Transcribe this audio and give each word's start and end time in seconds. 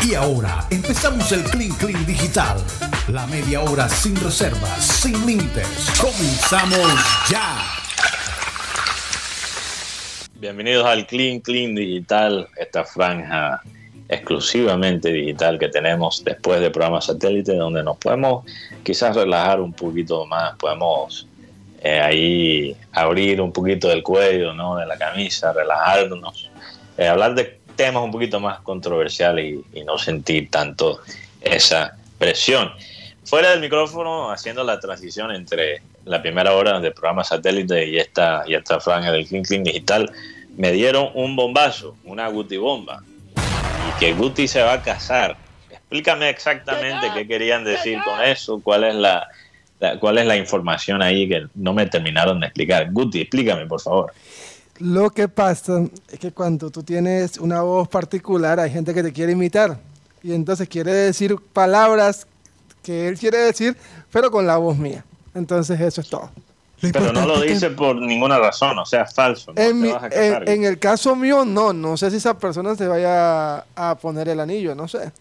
Y 0.00 0.14
ahora 0.14 0.66
empezamos 0.70 1.30
el 1.32 1.42
Clean 1.44 1.72
Clean 1.76 2.06
Digital. 2.06 2.56
La 3.08 3.26
media 3.26 3.60
hora 3.60 3.88
sin 3.88 4.16
reservas, 4.16 4.84
sin 4.84 5.26
límites. 5.26 5.66
Comenzamos 6.00 7.28
ya. 7.28 7.58
Bienvenidos 10.34 10.86
al 10.86 11.06
Clean 11.06 11.40
Clean 11.40 11.74
Digital, 11.74 12.48
esta 12.56 12.84
franja 12.84 13.60
exclusivamente 14.08 15.10
digital 15.10 15.58
que 15.58 15.68
tenemos 15.68 16.22
después 16.24 16.60
del 16.60 16.72
programa 16.72 17.00
satélite, 17.00 17.54
donde 17.54 17.82
nos 17.82 17.96
podemos 17.98 18.44
quizás 18.82 19.14
relajar 19.14 19.60
un 19.60 19.72
poquito 19.72 20.26
más, 20.26 20.56
podemos 20.56 21.26
eh, 21.80 22.00
ahí 22.00 22.76
abrir 22.92 23.40
un 23.40 23.52
poquito 23.52 23.88
del 23.88 24.02
cuello, 24.02 24.52
¿no? 24.52 24.76
de 24.76 24.86
la 24.86 24.96
camisa, 24.98 25.52
relajarnos, 25.52 26.50
eh, 26.98 27.08
hablar 27.08 27.34
de 27.34 27.61
temas 27.82 28.04
un 28.04 28.12
poquito 28.12 28.38
más 28.38 28.60
controversiales 28.60 29.56
y, 29.72 29.82
no 29.82 29.98
sentir 29.98 30.48
tanto 30.50 31.00
esa 31.40 31.96
presión. 32.16 32.70
Fuera 33.24 33.50
del 33.50 33.60
micrófono, 33.60 34.30
haciendo 34.30 34.62
la 34.62 34.78
transición 34.78 35.34
entre 35.34 35.82
la 36.04 36.22
primera 36.22 36.54
hora 36.54 36.78
del 36.78 36.92
programa 36.92 37.24
satélite 37.24 37.88
y 37.88 37.98
esta, 37.98 38.44
y 38.46 38.54
esta 38.54 38.78
franja 38.78 39.10
del 39.10 39.26
Clean 39.26 39.42
Clean 39.42 39.64
Digital, 39.64 40.12
me 40.56 40.70
dieron 40.70 41.10
un 41.14 41.34
bombazo, 41.34 41.96
una 42.04 42.28
Guti 42.28 42.56
bomba, 42.56 43.02
y 43.34 43.98
que 43.98 44.12
Guti 44.12 44.46
se 44.46 44.62
va 44.62 44.74
a 44.74 44.82
casar. 44.82 45.36
Explícame 45.68 46.28
exactamente 46.28 47.10
qué 47.14 47.26
querían 47.26 47.64
decir 47.64 47.98
con 48.04 48.22
eso, 48.22 48.60
cuál 48.62 48.84
es 48.84 48.94
la, 48.94 49.26
la, 49.80 49.98
cuál 49.98 50.18
es 50.18 50.26
la 50.26 50.36
información 50.36 51.02
ahí 51.02 51.28
que 51.28 51.46
no 51.56 51.72
me 51.72 51.86
terminaron 51.86 52.38
de 52.38 52.46
explicar. 52.46 52.92
Guti, 52.92 53.22
explícame, 53.22 53.66
por 53.66 53.80
favor. 53.80 54.12
Lo 54.82 55.10
que 55.10 55.28
pasa 55.28 55.84
es 56.10 56.18
que 56.18 56.32
cuando 56.32 56.68
tú 56.68 56.82
tienes 56.82 57.38
una 57.38 57.62
voz 57.62 57.86
particular, 57.86 58.58
hay 58.58 58.68
gente 58.68 58.92
que 58.92 59.04
te 59.04 59.12
quiere 59.12 59.30
imitar. 59.30 59.78
Y 60.24 60.32
entonces 60.32 60.68
quiere 60.68 60.92
decir 60.92 61.36
palabras 61.52 62.26
que 62.82 63.06
él 63.06 63.16
quiere 63.16 63.38
decir, 63.38 63.76
pero 64.10 64.32
con 64.32 64.44
la 64.44 64.56
voz 64.56 64.76
mía. 64.76 65.04
Entonces 65.36 65.80
eso 65.80 66.00
es 66.00 66.08
todo. 66.08 66.30
Pero 66.80 67.12
no 67.12 67.26
lo 67.26 67.40
dice 67.40 67.70
por 67.70 67.94
ninguna 67.94 68.40
razón, 68.40 68.76
o 68.76 68.84
sea, 68.84 69.02
es 69.02 69.14
falso. 69.14 69.52
en, 69.54 69.84
en, 70.10 70.64
el 70.64 70.80
caso 70.80 71.14
mío, 71.14 71.44
no. 71.44 71.72
No 71.72 71.96
sé 71.96 72.10
si 72.10 72.16
esa 72.16 72.36
persona 72.36 72.74
se 72.74 72.88
vaya 72.88 73.64
a 73.76 73.94
poner 73.94 74.30
el 74.30 74.40
anillo, 74.40 74.74
no 74.74 74.88
sé. 74.88 75.12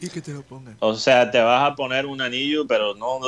Y 0.00 0.08
que 0.08 0.20
te 0.20 0.32
lo 0.32 0.42
pongan. 0.42 0.76
O 0.80 0.94
sea, 0.94 1.30
te 1.30 1.40
vas 1.40 1.70
a 1.70 1.74
poner 1.74 2.06
un 2.06 2.20
anillo, 2.20 2.66
pero 2.66 2.94
no, 2.94 3.20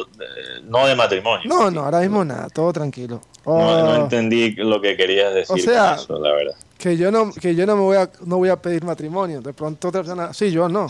no 0.65 0.87
de 0.87 0.95
matrimonio. 0.95 1.48
No, 1.48 1.70
no, 1.70 1.83
ahora 1.83 2.01
mismo 2.01 2.25
nada, 2.25 2.48
todo 2.48 2.73
tranquilo. 2.73 3.20
No, 3.47 3.53
oh. 3.53 3.95
entendí 3.97 4.53
lo 4.53 4.81
que 4.81 4.97
querías 4.97 5.34
decir. 5.34 5.56
O 5.56 5.59
sea, 5.59 5.97
la 6.09 6.33
verdad. 6.33 6.55
Que 6.78 6.97
yo 6.97 7.11
no, 7.11 7.33
que 7.33 7.55
yo 7.55 7.67
no 7.67 7.77
me 7.77 7.83
voy 7.83 7.97
a, 7.97 8.11
no 8.25 8.39
voy 8.39 8.48
a 8.48 8.56
pedir 8.56 8.84
matrimonio. 8.84 9.41
De 9.41 9.53
pronto 9.53 9.89
otra 9.89 10.01
persona, 10.03 10.33
sí, 10.33 10.51
yo 10.51 10.69
no. 10.69 10.87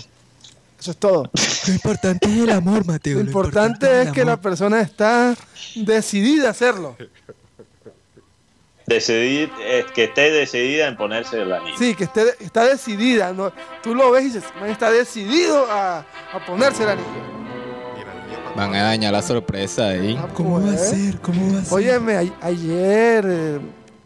Eso 0.79 0.91
es 0.93 0.97
todo. 0.97 1.31
Lo 1.67 1.75
importante 1.75 2.27
es 2.29 2.39
el 2.39 2.51
amor, 2.51 2.87
Mateo. 2.87 3.19
Lo, 3.19 3.21
importante, 3.21 4.03
es, 4.03 4.13
que 4.13 4.25
la 4.25 4.41
persona 4.41 4.81
está 4.81 5.37
decidida 5.77 6.49
a 6.49 6.51
hacerlo. 6.51 6.97
Decidir, 8.91 9.51
que 9.95 10.05
esté 10.05 10.33
decidida 10.33 10.89
en 10.89 10.97
ponerse 10.97 11.41
el 11.41 11.53
anillo. 11.53 11.79
Sí, 11.79 11.95
que 11.95 12.05
esté, 12.05 12.23
está 12.41 12.65
decidida. 12.65 13.33
¿no? 13.33 13.53
Tú 13.85 13.95
lo 13.95 14.11
ves 14.11 14.23
y 14.23 14.27
dices, 14.27 14.45
está 14.67 14.91
decidido 14.91 15.71
a, 15.71 15.99
a 16.01 16.45
ponerse 16.45 16.83
el 16.83 16.89
anillo. 16.91 17.41
Van 18.57 18.75
a 18.75 18.83
dañar 18.83 19.13
la 19.13 19.23
sorpresa 19.23 19.91
ahí. 19.91 20.19
Ah, 20.19 20.29
¿Cómo 20.35 20.61
va 20.61 20.73
a 20.73 20.77
ser? 20.77 21.21
¿Cómo 21.21 21.55
va 21.55 21.61
a 21.61 21.65
ser? 21.65 21.73
Óyeme, 21.73 22.33
ayer 22.41 23.25
eh, 23.29 23.59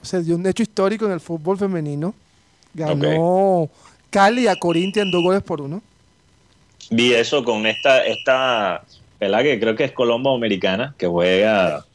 se 0.02 0.22
dio 0.22 0.36
un 0.36 0.46
hecho 0.46 0.62
histórico 0.62 1.06
en 1.06 1.12
el 1.12 1.20
fútbol 1.20 1.56
femenino. 1.56 2.14
Ganó 2.74 3.70
Cali 4.10 4.48
a 4.48 4.56
Corinthians 4.56 5.10
dos 5.10 5.22
goles 5.22 5.42
por 5.42 5.62
uno. 5.62 5.82
Vi 6.90 7.14
eso 7.14 7.42
con 7.42 7.66
esta, 7.66 8.04
esta 8.04 8.84
¿verdad? 9.18 9.42
que 9.42 9.58
creo 9.58 9.74
que 9.74 9.84
es 9.84 9.92
Colombo 9.92 10.34
Americana, 10.34 10.94
que 10.98 11.06
juega 11.06 11.86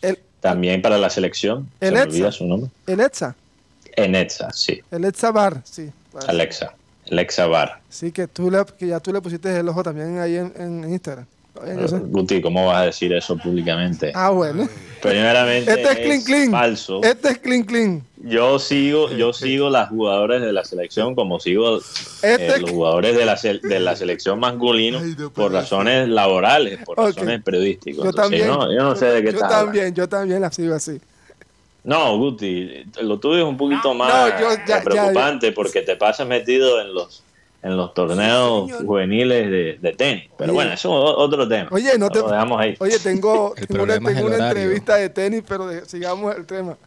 también 0.41 0.81
para 0.81 0.97
la 0.97 1.09
selección. 1.09 1.69
El 1.79 1.89
se 1.89 1.95
me 1.95 2.01
olvida 2.01 2.31
su 2.31 2.45
nombre. 2.45 2.69
El 2.87 2.99
Etza. 2.99 3.35
En 3.95 4.15
Etza, 4.15 4.51
sí. 4.53 4.81
El 4.91 5.05
Etza 5.05 5.31
Bar, 5.31 5.61
sí. 5.63 5.89
Alexa. 6.27 6.73
Alexa 7.11 7.47
Bar. 7.47 7.79
Sí, 7.89 8.11
que, 8.11 8.27
tú 8.27 8.49
le, 8.51 8.63
que 8.77 8.87
ya 8.87 8.99
tú 8.99 9.11
le 9.11 9.21
pusiste 9.21 9.59
el 9.59 9.67
ojo 9.67 9.83
también 9.83 10.19
ahí 10.19 10.35
en 10.35 10.85
Instagram. 10.89 11.25
Guti, 12.09 12.41
¿cómo 12.41 12.67
vas 12.67 12.77
a 12.77 12.85
decir 12.85 13.13
eso 13.13 13.37
públicamente? 13.37 14.11
Ah, 14.15 14.29
bueno. 14.29 14.67
Primeramente, 15.01 15.71
este 15.71 15.91
es, 15.91 15.99
clean, 15.99 16.21
clean. 16.21 16.51
falso. 16.51 17.01
Este 17.03 17.29
es 17.29 17.37
clean, 17.39 17.63
clean. 17.63 18.03
Yo 18.21 18.59
sigo, 18.59 19.09
yo 19.11 19.33
sigo 19.33 19.69
las 19.69 19.89
jugadoras 19.89 20.41
de 20.41 20.51
la 20.51 20.63
selección 20.65 21.15
como 21.15 21.39
sigo 21.39 21.77
este 21.77 22.47
eh, 22.47 22.59
los 22.59 22.71
jugadores 22.71 23.15
de 23.15 23.25
la, 23.25 23.35
de 23.35 23.79
la 23.79 23.95
selección 23.95 24.39
masculino 24.39 24.99
por 25.33 25.51
razones 25.51 26.07
laborales, 26.09 26.79
por 26.85 26.97
razones 26.97 27.41
periodísticas. 27.43 28.03
Yo 28.03 28.13
también. 28.13 28.47
yo 28.47 28.83
no 28.83 28.95
sé 28.95 29.05
de 29.05 29.23
qué 29.23 29.33
Yo 29.33 29.39
también, 29.39 29.93
yo 29.93 30.07
también 30.07 30.41
la 30.41 30.51
sigo 30.51 30.75
así. 30.75 30.99
No, 31.83 32.17
Guti, 32.17 32.85
lo 33.01 33.19
tuyo 33.19 33.39
es 33.39 33.45
un 33.45 33.57
poquito 33.57 33.93
más 33.93 34.33
preocupante 34.83 35.53
porque 35.53 35.81
te 35.81 35.95
pasas 35.95 36.27
metido 36.27 36.81
en 36.81 36.93
los 36.93 37.23
en 37.61 37.75
los 37.75 37.93
torneos 37.93 38.71
juveniles 38.71 39.81
de, 39.81 39.93
tenis. 39.93 40.29
Pero 40.37 40.53
bueno, 40.53 40.73
eso 40.73 41.09
es 41.09 41.15
otro 41.17 41.47
tema. 41.47 41.67
Oye, 41.71 41.97
no 41.97 42.09
te, 42.09 42.19
Oye, 42.19 42.99
tengo, 42.99 43.53
una, 43.69 43.95
entrevista 43.95 44.95
de 44.95 45.09
tenis, 45.09 45.43
pero 45.47 45.69
sigamos 45.85 46.35
el 46.35 46.45
tema. 46.45 46.77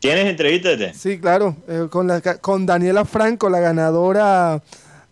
¿Tienes 0.00 0.26
entrevista? 0.26 0.70
Sí, 0.94 1.18
claro, 1.18 1.54
eh, 1.68 1.86
con, 1.90 2.06
la, 2.06 2.20
con 2.20 2.64
Daniela 2.64 3.04
Franco, 3.04 3.50
la 3.50 3.60
ganadora 3.60 4.62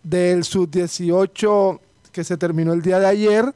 del 0.01 0.43
Sub-18 0.43 1.79
que 2.11 2.23
se 2.23 2.37
terminó 2.37 2.73
el 2.73 2.81
día 2.81 2.99
de 2.99 3.05
ayer. 3.05 3.53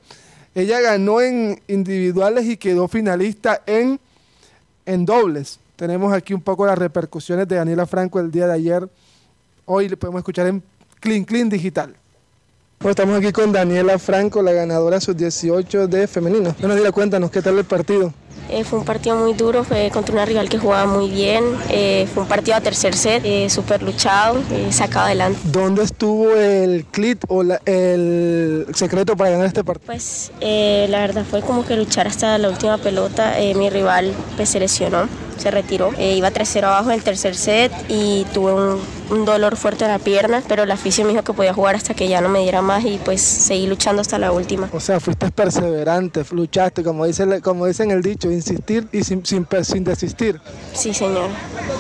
Ella 0.53 0.79
ganó 0.79 1.21
en 1.21 1.59
individuales 1.67 2.45
y 2.45 2.57
quedó 2.57 2.87
finalista 2.87 3.61
en, 3.65 3.99
en 4.85 5.05
dobles. 5.05 5.59
Tenemos 5.75 6.13
aquí 6.13 6.35
un 6.35 6.41
poco 6.41 6.67
las 6.67 6.77
repercusiones 6.77 7.47
de 7.47 7.55
Daniela 7.55 7.87
Franco 7.87 8.19
el 8.19 8.31
día 8.31 8.45
de 8.45 8.53
ayer. 8.53 8.87
Hoy 9.65 9.89
le 9.89 9.97
podemos 9.97 10.19
escuchar 10.19 10.45
en 10.45 10.61
Clean 10.99 11.23
Clean 11.23 11.49
Digital. 11.49 11.95
Bueno, 12.83 12.91
estamos 12.91 13.17
aquí 13.17 13.31
con 13.31 13.53
Daniela 13.53 13.97
Franco, 13.97 14.41
la 14.41 14.51
ganadora 14.51 14.99
sub-18 14.99 15.87
de 15.87 16.05
femenino. 16.05 16.53
Bueno, 16.59 16.73
Daniela, 16.73 16.91
cuéntanos, 16.91 17.31
¿qué 17.31 17.41
tal 17.41 17.57
el 17.57 17.63
partido? 17.63 18.13
Eh, 18.49 18.65
fue 18.65 18.79
un 18.79 18.83
partido 18.83 19.15
muy 19.15 19.33
duro, 19.35 19.63
fue 19.63 19.89
contra 19.89 20.13
una 20.13 20.25
rival 20.25 20.49
que 20.49 20.57
jugaba 20.57 20.85
muy 20.85 21.09
bien, 21.09 21.45
eh, 21.69 22.09
fue 22.13 22.23
un 22.23 22.29
partido 22.29 22.57
a 22.57 22.59
tercer 22.59 22.93
set, 22.93 23.23
eh, 23.23 23.49
súper 23.49 23.83
luchado, 23.83 24.41
sacado 24.69 25.05
adelante. 25.05 25.39
¿Dónde 25.45 25.83
estuvo 25.83 26.29
el 26.35 26.83
clip 26.91 27.23
o 27.29 27.41
el 27.41 28.67
secreto 28.73 29.15
para 29.15 29.29
ganar 29.29 29.45
este 29.47 29.63
partido? 29.63 29.85
Pues 29.85 30.33
la 30.41 30.99
verdad 30.99 31.23
fue 31.23 31.39
como 31.39 31.65
que 31.65 31.77
luchar 31.77 32.07
hasta 32.07 32.37
la 32.37 32.49
última 32.49 32.77
pelota, 32.79 33.35
mi 33.55 33.69
rival 33.69 34.11
pues, 34.35 34.49
se 34.49 34.59
lesionó, 34.59 35.07
se 35.37 35.51
retiró, 35.51 35.93
iba 35.97 36.29
3-0 36.29 36.63
abajo 36.65 36.89
en 36.89 36.95
el 36.95 37.03
tercer 37.03 37.35
set 37.35 37.71
y 37.87 38.25
tuve 38.33 38.51
un, 38.51 38.81
un, 39.13 39.25
dolor 39.25 39.55
fuerte 39.55 39.85
en 39.85 39.91
la 39.91 39.99
pierna, 39.99 40.43
pero 40.47 40.65
la 40.65 40.73
afición 40.73 41.07
me 41.07 41.13
dijo 41.13 41.23
que 41.23 41.33
podía 41.33 41.53
jugar 41.53 41.75
hasta 41.75 41.93
que 41.93 42.07
ya 42.07 42.21
no 42.21 42.29
me 42.29 42.39
diera 42.39 42.61
más 42.61 42.83
y 42.85 42.99
pues 43.03 43.21
seguí 43.21 43.67
luchando 43.67 44.01
hasta 44.01 44.17
la 44.19 44.31
última. 44.31 44.69
O 44.73 44.79
sea, 44.79 44.99
fuiste 44.99 45.31
perseverante, 45.31 46.23
luchaste, 46.31 46.83
como 46.83 47.05
dice, 47.05 47.41
como 47.41 47.65
dicen 47.65 47.91
el 47.91 48.01
dicho, 48.01 48.31
insistir 48.31 48.87
y 48.91 49.03
sin, 49.03 49.25
sin, 49.25 49.47
sin, 49.63 49.83
desistir. 49.83 50.41
Sí, 50.73 50.93
señor. 50.93 51.29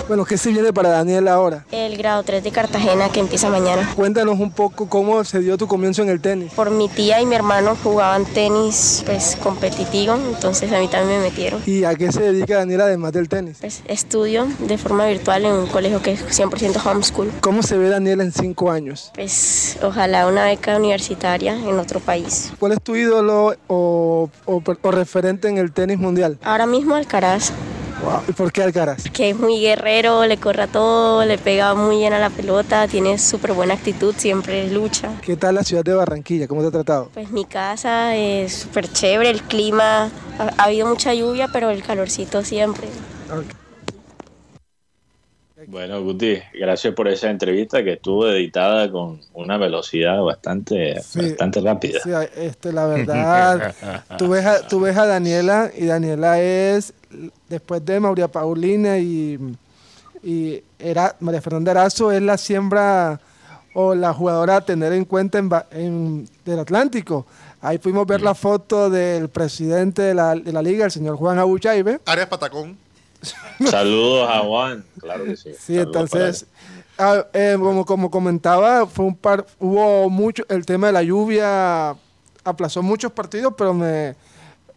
Bueno, 0.07 0.25
¿qué 0.25 0.37
se 0.37 0.51
viene 0.51 0.73
para 0.73 0.89
Daniel 0.89 1.27
ahora? 1.27 1.65
El 1.71 1.97
grado 1.97 2.23
3 2.23 2.43
de 2.43 2.51
Cartagena 2.51 3.09
que 3.09 3.19
empieza 3.19 3.49
mañana. 3.49 3.89
Cuéntanos 3.95 4.39
un 4.39 4.51
poco 4.51 4.87
cómo 4.89 5.23
se 5.23 5.39
dio 5.39 5.57
tu 5.57 5.67
comienzo 5.67 6.01
en 6.01 6.09
el 6.09 6.19
tenis. 6.21 6.51
Por 6.53 6.71
mi 6.71 6.89
tía 6.89 7.21
y 7.21 7.25
mi 7.25 7.35
hermano 7.35 7.77
jugaban 7.81 8.25
tenis 8.25 9.03
pues 9.05 9.37
competitivo, 9.41 10.15
entonces 10.15 10.71
a 10.71 10.79
mí 10.79 10.87
también 10.87 11.19
me 11.19 11.29
metieron. 11.29 11.61
¿Y 11.65 11.83
a 11.85 11.95
qué 11.95 12.11
se 12.11 12.21
dedica 12.21 12.57
Daniel 12.57 12.81
además 12.81 13.13
del 13.13 13.29
tenis? 13.29 13.57
Pues 13.61 13.81
estudio 13.87 14.47
de 14.59 14.77
forma 14.77 15.05
virtual 15.07 15.45
en 15.45 15.53
un 15.53 15.67
colegio 15.67 16.01
que 16.01 16.11
es 16.13 16.21
100% 16.39 16.85
homeschool. 16.85 17.31
¿Cómo 17.39 17.63
se 17.63 17.77
ve 17.77 17.89
Daniel 17.89 18.21
en 18.21 18.31
cinco 18.31 18.71
años? 18.71 19.11
Pues 19.15 19.77
ojalá 19.81 20.27
una 20.27 20.45
beca 20.45 20.77
universitaria 20.77 21.53
en 21.55 21.79
otro 21.79 21.99
país. 21.99 22.51
¿Cuál 22.59 22.73
es 22.73 22.81
tu 22.81 22.95
ídolo 22.95 23.55
o, 23.67 24.29
o, 24.45 24.61
o 24.81 24.91
referente 24.91 25.47
en 25.47 25.57
el 25.57 25.71
tenis 25.71 25.97
mundial? 25.97 26.37
Ahora 26.43 26.65
mismo 26.65 26.95
Alcaraz. 26.95 27.51
¿Y 28.27 28.31
por 28.33 28.51
qué 28.51 28.63
Alcaraz? 28.63 29.03
Que 29.11 29.29
es 29.29 29.37
muy 29.37 29.59
guerrero, 29.59 30.25
le 30.25 30.37
corre 30.37 30.63
a 30.63 30.67
todo, 30.67 31.25
le 31.25 31.37
pega 31.37 31.73
muy 31.73 31.97
bien 31.97 32.13
a 32.13 32.19
la 32.19 32.29
pelota, 32.29 32.87
tiene 32.87 33.17
súper 33.17 33.53
buena 33.53 33.73
actitud, 33.73 34.13
siempre 34.17 34.69
lucha. 34.69 35.09
¿Qué 35.21 35.35
tal 35.35 35.55
la 35.55 35.63
ciudad 35.63 35.83
de 35.83 35.93
Barranquilla? 35.93 36.47
¿Cómo 36.47 36.61
te 36.61 36.67
ha 36.67 36.71
tratado? 36.71 37.09
Pues 37.13 37.31
mi 37.31 37.45
casa 37.45 38.15
es 38.15 38.53
súper 38.53 38.91
chévere, 38.91 39.29
el 39.29 39.41
clima, 39.41 40.09
ha, 40.37 40.63
habido 40.63 40.87
mucha 40.87 41.13
lluvia, 41.13 41.47
pero 41.51 41.69
el 41.69 41.83
calorcito 41.83 42.43
siempre. 42.43 42.87
Bueno, 45.73 46.03
Guti, 46.03 46.37
gracias 46.53 46.93
por 46.93 47.07
esa 47.07 47.31
entrevista 47.31 47.83
que 47.83 47.93
estuvo 47.93 48.27
editada 48.29 48.91
con 48.91 49.19
una 49.33 49.57
velocidad 49.57 50.21
bastante, 50.21 51.01
bastante 51.15 51.61
rápida. 51.61 51.99
Sí, 52.03 52.11
este, 52.37 52.71
la 52.71 52.85
verdad, 52.85 53.73
tú, 54.19 54.29
ves 54.29 54.45
a, 54.45 54.67
tú 54.67 54.79
ves 54.81 54.95
a 54.95 55.07
Daniela 55.07 55.71
y 55.75 55.85
Daniela 55.85 56.39
es, 56.39 56.93
después 57.49 57.83
de 57.83 57.99
María 57.99 58.27
Paulina 58.27 58.99
y, 58.99 59.39
y 60.23 60.63
era, 60.77 61.15
María 61.19 61.41
Fernanda 61.41 61.71
Arazo, 61.71 62.11
es 62.11 62.21
la 62.21 62.37
siembra 62.37 63.19
o 63.73 63.95
la 63.95 64.13
jugadora 64.13 64.57
a 64.57 64.61
tener 64.61 64.93
en 64.93 65.05
cuenta 65.05 65.39
en, 65.39 65.49
Ba- 65.49 65.65
en- 65.71 66.29
del 66.45 66.59
Atlántico. 66.59 67.25
Ahí 67.61 67.79
pudimos 67.79 68.05
ver 68.05 68.21
la 68.21 68.35
foto 68.35 68.91
del 68.91 69.27
presidente 69.29 70.03
de 70.03 70.13
la, 70.13 70.35
de 70.35 70.53
la 70.53 70.61
liga, 70.61 70.85
el 70.85 70.91
señor 70.91 71.15
Juan 71.15 71.39
Abuchaibe. 71.39 71.99
Arias 72.05 72.27
Patacón. 72.27 72.77
Saludos 73.69 74.29
a 74.29 74.39
Juan, 74.39 74.85
claro 74.99 75.25
que 75.25 75.35
sí. 75.35 75.51
Sí, 75.57 75.75
Saludos 75.75 75.85
entonces, 75.85 76.45
ah, 76.97 77.25
eh, 77.33 77.55
como, 77.59 77.85
como 77.85 78.11
comentaba, 78.11 78.85
fue 78.87 79.05
un 79.05 79.15
par, 79.15 79.45
hubo 79.59 80.09
mucho, 80.09 80.43
el 80.49 80.65
tema 80.65 80.87
de 80.87 80.93
la 80.93 81.03
lluvia 81.03 81.95
aplazó 82.43 82.81
muchos 82.81 83.11
partidos, 83.11 83.53
pero 83.57 83.73
me, 83.73 84.15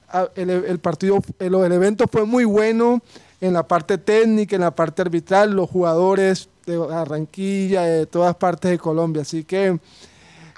ah, 0.08 0.28
el, 0.36 0.50
el 0.50 0.78
partido, 0.78 1.20
el, 1.38 1.54
el 1.54 1.72
evento 1.72 2.06
fue 2.10 2.24
muy 2.24 2.44
bueno 2.44 3.00
en 3.40 3.52
la 3.52 3.66
parte 3.66 3.98
técnica, 3.98 4.56
en 4.56 4.62
la 4.62 4.74
parte 4.74 5.02
arbitral, 5.02 5.52
los 5.52 5.68
jugadores 5.68 6.48
de 6.64 6.76
Barranquilla, 6.76 7.82
de 7.82 8.06
todas 8.06 8.34
partes 8.36 8.70
de 8.70 8.78
Colombia, 8.78 9.22
así 9.22 9.44
que 9.44 9.78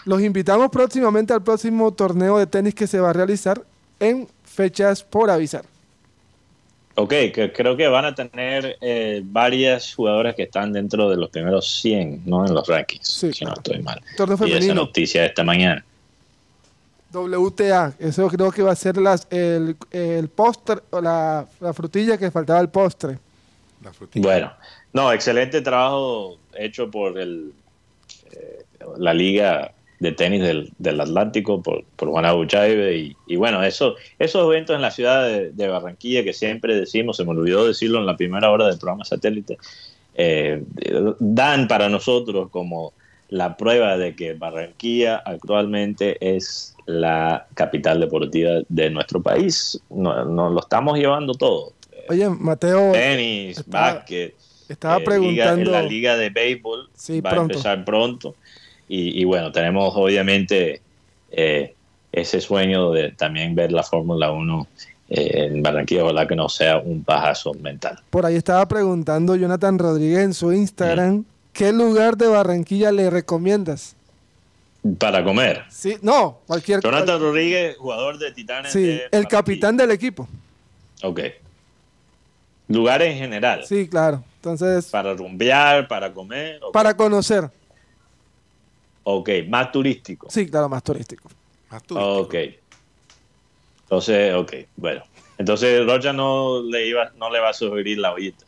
los 0.04 0.22
invitamos 0.22 0.70
próximamente 0.70 1.32
al 1.32 1.42
próximo 1.42 1.92
torneo 1.92 2.38
de 2.38 2.46
tenis 2.46 2.74
que 2.74 2.86
se 2.86 3.00
va 3.00 3.10
a 3.10 3.12
realizar 3.12 3.62
en 4.00 4.28
fechas 4.42 5.02
por 5.02 5.30
avisar. 5.30 5.64
Ok, 7.00 7.10
que 7.32 7.52
creo 7.54 7.76
que 7.76 7.86
van 7.86 8.06
a 8.06 8.12
tener 8.12 8.76
eh, 8.80 9.22
varias 9.24 9.94
jugadoras 9.94 10.34
que 10.34 10.42
están 10.42 10.72
dentro 10.72 11.08
de 11.08 11.16
los 11.16 11.30
primeros 11.30 11.80
100, 11.80 12.22
¿no? 12.26 12.44
En 12.44 12.52
los 12.52 12.66
rankings, 12.66 13.06
Sí, 13.06 13.32
si 13.32 13.44
no 13.44 13.52
estoy 13.52 13.80
mal. 13.80 14.02
Torneo 14.16 14.36
Y 14.48 14.52
esa 14.54 14.74
noticia 14.74 15.20
de 15.20 15.28
esta 15.28 15.44
mañana. 15.44 15.84
WTA, 17.12 17.94
eso 18.00 18.26
creo 18.26 18.50
que 18.50 18.62
va 18.62 18.72
a 18.72 18.76
ser 18.76 18.96
las, 18.96 19.28
el, 19.30 19.76
el 19.92 20.28
postre, 20.28 20.80
o 20.90 21.00
la, 21.00 21.46
la 21.60 21.72
frutilla 21.72 22.18
que 22.18 22.32
faltaba 22.32 22.58
el 22.58 22.68
postre. 22.68 23.16
La 23.84 23.92
frutilla. 23.92 24.26
Bueno, 24.26 24.52
no, 24.92 25.12
excelente 25.12 25.60
trabajo 25.60 26.36
hecho 26.56 26.90
por 26.90 27.16
el, 27.16 27.52
eh, 28.32 28.64
la 28.96 29.14
Liga 29.14 29.72
de 30.00 30.12
Tenis 30.12 30.42
del, 30.42 30.72
del 30.78 31.00
Atlántico, 31.00 31.60
por, 31.62 31.84
por 31.96 32.08
Juan 32.10 32.24
Abuchaibe. 32.24 32.96
Y, 32.96 33.16
y 33.26 33.36
bueno, 33.36 33.62
eso, 33.62 33.96
esos 34.18 34.44
eventos 34.46 34.76
en 34.76 34.82
la 34.82 34.90
ciudad 34.90 35.26
de, 35.26 35.50
de 35.50 35.68
Barranquilla 35.68 36.22
que 36.24 36.32
siempre 36.32 36.74
decimos, 36.76 37.16
se 37.16 37.24
me 37.24 37.30
olvidó 37.30 37.66
decirlo 37.66 37.98
en 37.98 38.06
la 38.06 38.16
primera 38.16 38.50
hora 38.50 38.66
del 38.68 38.78
programa 38.78 39.04
satélite, 39.04 39.58
eh, 40.14 40.62
dan 41.18 41.68
para 41.68 41.88
nosotros 41.88 42.48
como 42.50 42.92
la 43.28 43.56
prueba 43.56 43.96
de 43.98 44.14
que 44.16 44.32
Barranquilla 44.34 45.16
actualmente 45.16 46.16
es 46.36 46.74
la 46.86 47.46
capital 47.54 48.00
deportiva 48.00 48.60
de 48.68 48.90
nuestro 48.90 49.20
país. 49.22 49.80
Nos 49.90 50.26
no, 50.28 50.48
lo 50.48 50.60
estamos 50.60 50.98
llevando 50.98 51.34
todo. 51.34 51.72
Oye, 52.08 52.28
Mateo, 52.30 52.92
Tenis, 52.92 53.58
Estaba- 53.58 53.94
básquet. 53.94 54.34
estaba 54.68 54.96
eh, 54.96 54.98
liga- 55.00 55.04
preguntando. 55.44 55.70
la 55.72 55.82
liga 55.82 56.16
de 56.16 56.30
béisbol 56.30 56.88
Sí, 56.94 57.20
va 57.20 57.30
pronto. 57.30 57.40
a 57.40 57.56
empezar 57.56 57.84
pronto. 57.84 58.34
Y, 58.88 59.20
y 59.20 59.24
bueno, 59.24 59.52
tenemos 59.52 59.92
obviamente 59.96 60.80
eh, 61.30 61.74
ese 62.12 62.40
sueño 62.40 62.90
de 62.92 63.12
también 63.12 63.54
ver 63.54 63.70
la 63.72 63.82
Fórmula 63.82 64.30
1 64.30 64.66
eh, 65.10 65.48
en 65.50 65.62
Barranquilla. 65.62 66.04
Ojalá 66.04 66.26
que 66.26 66.36
no 66.36 66.48
sea 66.48 66.78
un 66.78 67.04
pajazo 67.04 67.54
mental. 67.54 67.98
Por 68.10 68.24
ahí 68.26 68.36
estaba 68.36 68.66
preguntando 68.66 69.36
Jonathan 69.36 69.78
Rodríguez 69.78 70.20
en 70.20 70.34
su 70.34 70.52
Instagram, 70.52 71.24
¿qué 71.52 71.72
lugar 71.72 72.16
de 72.16 72.28
Barranquilla 72.28 72.92
le 72.92 73.10
recomiendas? 73.10 73.94
Para 74.98 75.22
comer. 75.24 75.64
Sí, 75.68 75.96
no, 76.02 76.38
cualquier 76.46 76.80
Jonathan 76.80 77.20
Rodríguez, 77.20 77.76
jugador 77.76 78.16
de 78.18 78.32
Titanes. 78.32 78.72
Sí, 78.72 78.82
de 78.82 79.02
el 79.10 79.26
capitán 79.26 79.76
del 79.76 79.90
equipo. 79.90 80.26
Ok. 81.02 81.20
Lugares 82.68 83.12
en 83.12 83.18
general. 83.18 83.64
Sí, 83.66 83.88
claro. 83.88 84.22
Entonces, 84.36 84.86
Para 84.86 85.14
rumbear, 85.14 85.88
para 85.88 86.12
comer. 86.12 86.60
para 86.72 86.96
conocer. 86.96 87.50
Ok, 89.10 89.30
más 89.48 89.72
turístico. 89.72 90.28
Sí, 90.30 90.46
claro, 90.50 90.68
más 90.68 90.82
turístico. 90.82 91.30
Más 91.70 91.82
turístico. 91.82 92.20
Ok. 92.20 92.34
Entonces, 93.84 94.34
ok, 94.34 94.52
bueno. 94.76 95.02
Entonces 95.38 95.86
Rocha 95.86 96.12
no 96.12 96.62
le 96.62 96.88
iba, 96.88 97.10
no 97.16 97.30
le 97.30 97.40
va 97.40 97.48
a 97.48 97.52
sugerir 97.54 97.96
la 97.98 98.12
ollita. 98.12 98.44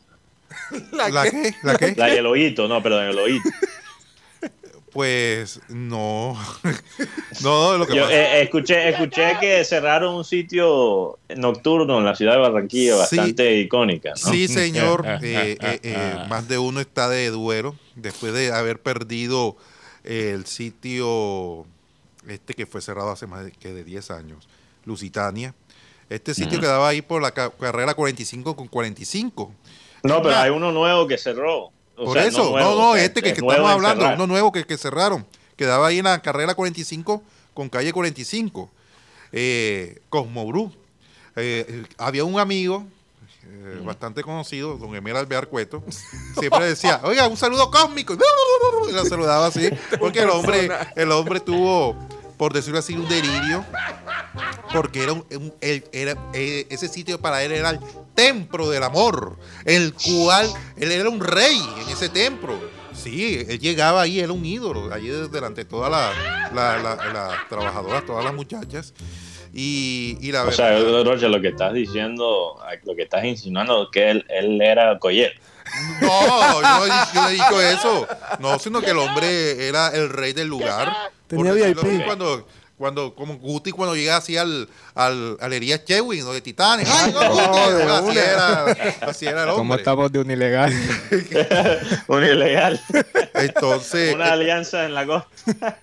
¿La 0.91 1.09
qué? 1.23 1.55
¿La 1.63 1.77
qué? 1.77 1.95
La 1.97 2.13
el 2.13 2.27
ojito, 2.27 2.67
no, 2.67 2.83
perdón, 2.83 3.05
el 3.05 3.17
ojito. 3.17 3.49
Pues 4.91 5.61
no. 5.69 6.37
no, 7.41 7.77
lo 7.77 7.87
que 7.87 7.95
Yo 7.95 8.03
pasa. 8.03 8.13
eh, 8.13 8.41
escuché, 8.43 8.89
escuché 8.89 9.37
que 9.39 9.63
cerraron 9.63 10.13
un 10.13 10.25
sitio 10.25 11.17
nocturno 11.37 11.97
en 11.97 12.05
la 12.05 12.13
ciudad 12.13 12.33
de 12.33 12.39
Barranquilla 12.39 13.05
Sí. 13.07 13.15
bastante 13.15 13.55
icónica, 13.57 14.09
¿no? 14.09 14.15
Sí, 14.31 14.47
señor. 14.47 15.05
Eh, 15.23 15.57
eh, 15.59 15.79
eh, 15.81 16.15
más 16.29 16.47
de 16.47 16.59
uno 16.59 16.81
está 16.81 17.09
de 17.09 17.29
duelo 17.31 17.75
después 17.95 18.33
de 18.33 18.51
haber 18.51 18.79
perdido 18.79 19.55
el 20.03 20.45
sitio 20.45 21.65
este 22.27 22.53
que 22.53 22.65
fue 22.65 22.81
cerrado 22.81 23.11
hace 23.11 23.27
más 23.27 23.45
de, 23.45 23.51
que 23.51 23.73
de 23.73 23.83
10 23.83 24.11
años, 24.11 24.47
Lusitania. 24.85 25.53
Este 26.09 26.33
sitio 26.33 26.59
quedaba 26.59 26.89
ahí 26.89 27.01
por 27.01 27.21
la 27.21 27.31
ca- 27.31 27.51
carrera 27.51 27.93
45 27.93 28.55
con 28.55 28.67
45. 28.67 29.51
No, 30.03 30.21
pero 30.21 30.35
hay 30.35 30.49
uno 30.49 30.71
nuevo 30.71 31.07
que 31.07 31.17
cerró. 31.17 31.71
O 31.95 32.05
Por 32.05 32.17
sea, 32.17 32.25
eso, 32.25 32.43
no, 32.43 32.49
nuevo, 32.51 32.75
no, 32.75 32.95
este 32.95 33.21
que, 33.21 33.29
es 33.29 33.35
que 33.35 33.41
nuevo 33.41 33.53
estamos 33.53 33.71
hablando, 33.71 34.01
cerrar. 34.03 34.15
uno 34.17 34.27
nuevo 34.27 34.51
que, 34.51 34.65
que 34.65 34.77
cerraron. 34.77 35.25
Quedaba 35.55 35.87
ahí 35.87 35.99
en 35.99 36.05
la 36.05 36.21
carrera 36.21 36.55
45 36.55 37.23
con 37.53 37.69
calle 37.69 37.93
45. 37.93 38.69
Eh. 39.31 40.01
Eh, 41.35 41.65
eh, 41.67 41.83
había 41.97 42.25
un 42.25 42.39
amigo 42.39 42.85
eh, 43.43 43.81
bastante 43.83 44.23
conocido, 44.23 44.77
don 44.77 44.95
Emel 44.95 45.15
Alvear 45.17 45.47
Cueto, 45.47 45.83
siempre 46.39 46.65
decía, 46.65 46.99
oiga, 47.03 47.27
un 47.27 47.37
saludo 47.37 47.69
cósmico. 47.71 48.15
Y 48.89 48.93
lo 48.93 49.05
saludaba 49.05 49.47
así, 49.47 49.69
porque 49.99 50.19
el 50.21 50.29
hombre, 50.29 50.69
el 50.95 51.11
hombre 51.11 51.39
tuvo, 51.39 51.95
por 52.37 52.51
decirlo 52.53 52.79
así, 52.79 52.93
un 52.95 53.07
delirio, 53.07 53.63
porque 54.73 55.03
era, 55.03 55.13
un, 55.13 55.25
un- 55.31 55.53
él- 55.61 55.83
era 55.91 56.15
eh, 56.33 56.65
ese 56.69 56.87
sitio 56.87 57.19
para 57.21 57.43
él 57.43 57.51
era 57.51 57.69
el 57.69 57.79
templo 58.15 58.69
del 58.69 58.83
amor, 58.83 59.37
el 59.65 59.93
cual 59.93 60.51
él 60.77 60.91
era 60.91 61.09
un 61.09 61.19
rey 61.21 61.61
en 61.83 61.89
ese 61.89 62.09
templo. 62.09 62.59
Sí, 62.93 63.45
él 63.47 63.59
llegaba 63.59 64.01
ahí, 64.01 64.19
era 64.19 64.33
un 64.33 64.45
ídolo, 64.45 64.93
allí 64.93 65.07
delante 65.07 65.63
de 65.63 65.69
todas 65.69 65.89
las 65.91 66.53
la, 66.53 66.77
la- 66.79 67.13
las 67.13 67.47
trabajadoras, 67.49 68.05
todas 68.05 68.23
las 68.25 68.33
muchachas. 68.33 68.93
Y, 69.53 70.17
y 70.21 70.31
la 70.31 70.43
O 70.43 70.51
sea, 70.51 70.69
verdad, 70.71 71.03
Rocha, 71.05 71.27
lo 71.27 71.41
que 71.41 71.49
estás 71.49 71.73
diciendo, 71.73 72.57
lo 72.85 72.95
que 72.95 73.03
estás 73.03 73.25
insinuando 73.25 73.83
es 73.83 73.89
que 73.91 74.09
él, 74.11 74.25
él 74.29 74.61
era 74.61 74.97
Collet. 74.99 75.33
no, 76.01 76.61
yo 76.61 76.61
no, 76.61 76.85
he 76.85 76.89
dicho- 76.89 77.09
yo 77.13 77.21
no 77.21 77.29
he 77.29 77.33
dicho 77.33 77.61
eso. 77.61 78.07
No, 78.39 78.59
sino 78.59 78.81
que 78.81 78.91
el 78.91 78.97
hombre 78.97 79.67
era 79.67 79.89
el 79.89 80.09
rey 80.09 80.33
del 80.33 80.47
lugar. 80.47 80.91
Tenía 81.27 81.51
VIP. 81.53 82.03
Cuando, 82.05 82.47
cuando, 82.77 83.13
como 83.15 83.35
Guti 83.37 83.71
cuando 83.71 83.95
llega 83.95 84.17
así 84.17 84.37
al, 84.37 84.67
al, 84.95 85.37
al 85.39 85.53
Elías 85.53 85.85
Chewin, 85.85 86.23
¿no? 86.25 86.33
de 86.33 86.41
Titanes. 86.41 86.89
¡Ay, 86.89 87.11
no, 87.13 87.19
así, 87.21 88.09
una. 88.09 88.21
era, 88.23 88.65
así 89.01 89.25
era 89.27 89.43
el 89.43 89.49
¿Cómo 89.49 89.61
hombre. 89.61 89.77
estamos 89.77 90.11
de 90.11 90.19
un 90.19 90.31
ilegal? 90.31 90.73
Un 92.07 92.23
ilegal. 92.23 92.81
Entonces, 93.35 94.15
Una 94.15 94.33
alianza 94.33 94.85
en 94.85 94.93
la 94.93 95.05
costa. 95.05 95.77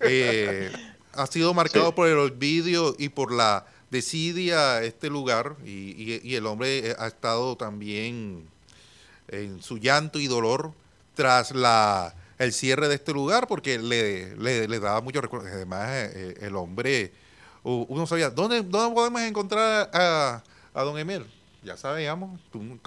eh, 0.00 0.70
ha 1.18 1.26
sido 1.26 1.52
marcado 1.54 1.86
Sí. 1.88 1.92
por 1.96 2.08
el 2.08 2.18
olvido 2.18 2.94
y 2.98 3.08
por 3.10 3.32
la 3.32 3.66
desidia 3.90 4.82
este 4.82 5.08
lugar 5.10 5.56
y, 5.64 5.70
y- 5.70 6.20
y 6.22 6.34
el 6.34 6.46
hombre 6.46 6.90
eh, 6.90 6.96
ha 6.98 7.06
estado 7.06 7.56
también 7.56 8.46
en 9.28 9.62
su 9.62 9.78
llanto 9.78 10.18
y 10.18 10.26
dolor 10.26 10.72
tras 11.14 11.52
la 11.52 12.14
el 12.38 12.52
cierre 12.52 12.86
de 12.88 12.94
este 12.94 13.12
lugar 13.12 13.48
porque 13.48 13.78
le, 13.78 14.36
le, 14.36 14.68
le 14.68 14.78
daba 14.80 15.00
mucho 15.00 15.20
recuerdo. 15.20 15.48
Además, 15.48 15.88
eh, 15.90 16.12
eh, 16.14 16.34
el 16.46 16.54
hombre, 16.54 17.12
uno 17.64 18.06
sabía, 18.06 18.30
¿dónde, 18.30 18.62
dónde 18.62 18.94
podemos 18.94 19.20
encontrar 19.22 19.90
a, 19.92 20.42
a 20.72 20.82
don 20.84 20.96
Emel? 20.98 21.26
Ya 21.64 21.76
sabíamos, 21.76 22.38
un, 22.54 22.80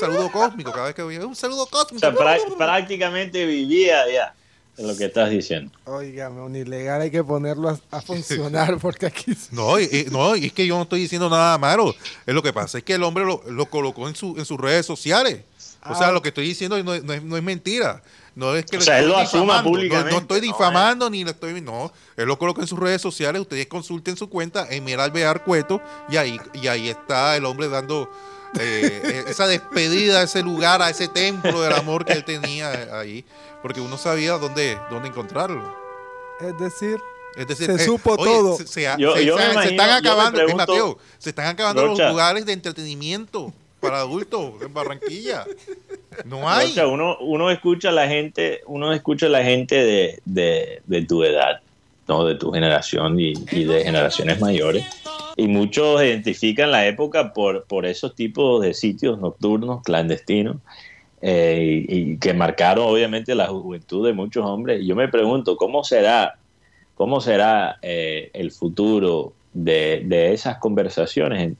saludo 0.00 0.32
cósmico 0.32 0.72
cada 0.72 0.86
vez 0.86 0.94
que 0.94 1.02
veía, 1.02 1.26
un 1.26 1.36
saludo 1.36 1.64
O 1.64 1.66
cósmico. 1.68 2.00
sea, 2.00 2.14
prá- 2.14 2.56
prácticamente 2.56 3.44
vivía 3.44 4.00
allá, 4.02 4.34
es 4.76 4.84
lo 4.84 4.96
que 4.96 5.04
estás 5.04 5.30
diciendo. 5.30 5.70
Óigame, 5.84 6.40
un 6.40 6.56
ilegal 6.56 7.02
hay 7.02 7.10
que 7.10 7.22
ponerlo 7.22 7.68
a, 7.68 7.78
a 7.90 8.00
funcionar 8.00 8.78
porque 8.80 9.06
aquí... 9.06 9.36
No, 9.50 9.78
y, 9.78 9.84
y- 9.84 10.06
no, 10.10 10.34
y 10.36 10.46
es 10.46 10.52
que 10.52 10.66
yo 10.66 10.76
no 10.76 10.82
estoy 10.82 11.00
diciendo 11.00 11.28
nada 11.28 11.58
malo. 11.58 11.94
Es 12.26 12.34
lo 12.34 12.42
que 12.42 12.52
pasa 12.52 12.78
es 12.78 12.84
que 12.84 12.94
el 12.94 13.02
hombre 13.02 13.24
lo, 13.24 13.42
lo 13.50 13.66
colocó 13.66 14.08
en, 14.08 14.14
su, 14.16 14.34
en 14.38 14.44
sus 14.44 14.58
redes 14.58 14.86
sociales. 14.86 15.42
O 15.84 15.94
sea, 15.96 16.08
Ah. 16.08 16.12
lo 16.12 16.22
que 16.22 16.28
estoy 16.28 16.46
diciendo 16.46 16.80
no, 16.82 16.94
es- 16.94 17.02
no 17.04 17.12
es, 17.12 17.22
no 17.22 17.36
es 17.36 17.42
mentira. 17.42 18.02
No 18.34 18.54
es 18.56 18.64
que 18.64 18.78
O 18.78 18.80
sea, 18.80 18.98
él 18.98 19.08
lo 19.08 19.18
asuma. 19.18 19.58
No- 19.58 19.64
públicamente, 19.64 20.12
No, 20.12 20.18
estoy 20.20 20.40
¿no? 20.40 20.46
difamando 20.46 21.10
ni 21.10 21.22
le 21.22 21.32
estoy. 21.32 21.60
No, 21.60 21.92
él 22.16 22.26
lo 22.26 22.38
colocó 22.38 22.62
en 22.62 22.66
sus 22.66 22.78
redes 22.78 23.02
sociales. 23.02 23.42
Ustedes 23.42 23.66
consulten 23.66 24.16
su 24.16 24.30
cuenta, 24.30 24.66
Emir 24.70 24.98
Alvear 25.00 25.44
Cueto, 25.44 25.82
y 26.08 26.16
ahí, 26.16 26.40
y 26.54 26.66
ahí 26.68 26.88
está 26.88 27.36
el 27.36 27.44
hombre 27.44 27.68
dando 27.68 28.10
eh, 28.60 29.24
esa 29.28 29.46
despedida 29.46 30.20
a 30.20 30.22
ese 30.24 30.42
lugar, 30.42 30.82
a 30.82 30.90
ese 30.90 31.08
templo 31.08 31.62
del 31.62 31.72
amor 31.72 32.04
que 32.04 32.12
él 32.12 32.24
tenía 32.24 32.98
ahí. 32.98 33.24
Porque 33.62 33.80
uno 33.80 33.96
sabía 33.96 34.32
dónde, 34.32 34.76
dónde 34.90 35.08
encontrarlo. 35.08 35.62
Es 36.40 36.58
decir, 36.58 36.98
Es 37.36 37.46
decir, 37.46 37.66
Se 37.78 37.84
supo 37.86 38.12
oye, 38.14 38.24
todo. 38.24 38.56
Se, 38.58 38.66
se- 38.66 38.82
Yo- 38.98 39.14
se- 39.16 39.24
yo 39.24 39.38
se- 39.38 39.42
me 39.42 39.46
se 39.48 39.52
imagino- 39.54 39.70
están 39.82 39.90
acabando, 39.90 40.40
eh, 40.40 40.44
pregunto- 40.44 40.72
Mateo, 40.72 40.98
se 41.18 41.30
están 41.30 41.46
acabando 41.46 41.86
Rocha. 41.86 42.02
los 42.02 42.12
lugares 42.12 42.44
de 42.44 42.52
entretenimiento 42.52 43.52
para 43.80 44.00
adultos 44.00 44.52
en 44.60 44.74
Barranquilla. 44.74 45.44
No 46.26 46.50
hay. 46.50 46.78
Uno, 46.80 47.16
uno 47.20 47.50
escucha 47.50 47.88
a 47.88 47.92
la 47.92 48.06
gente, 48.06 48.60
uno 48.66 48.92
escucha 48.92 49.26
a 49.26 49.28
la 49.30 49.42
gente 49.44 49.76
de, 49.76 50.20
de, 50.26 50.82
de 50.86 51.06
tu 51.06 51.24
edad, 51.24 51.60
¿no? 52.06 52.24
de 52.26 52.34
tu 52.34 52.52
generación 52.52 53.18
y, 53.18 53.32
y 53.50 53.64
de 53.64 53.82
generaciones 53.84 54.38
mayores. 54.40 54.84
Y 55.42 55.48
muchos 55.48 56.00
identifican 56.00 56.70
la 56.70 56.86
época 56.86 57.32
por, 57.32 57.64
por 57.64 57.84
esos 57.84 58.14
tipos 58.14 58.62
de 58.62 58.74
sitios 58.74 59.18
nocturnos, 59.18 59.82
clandestinos, 59.82 60.58
eh, 61.20 61.84
y, 61.88 62.16
que 62.18 62.32
marcaron 62.32 62.86
obviamente 62.86 63.34
la 63.34 63.48
juventud 63.48 64.06
de 64.06 64.12
muchos 64.12 64.46
hombres. 64.46 64.82
Y 64.82 64.86
yo 64.86 64.94
me 64.94 65.08
pregunto, 65.08 65.56
¿cómo 65.56 65.82
será, 65.82 66.38
cómo 66.94 67.20
será 67.20 67.78
eh, 67.82 68.30
el 68.34 68.52
futuro 68.52 69.32
de, 69.52 70.02
de 70.04 70.32
esas 70.32 70.58
conversaciones 70.58 71.56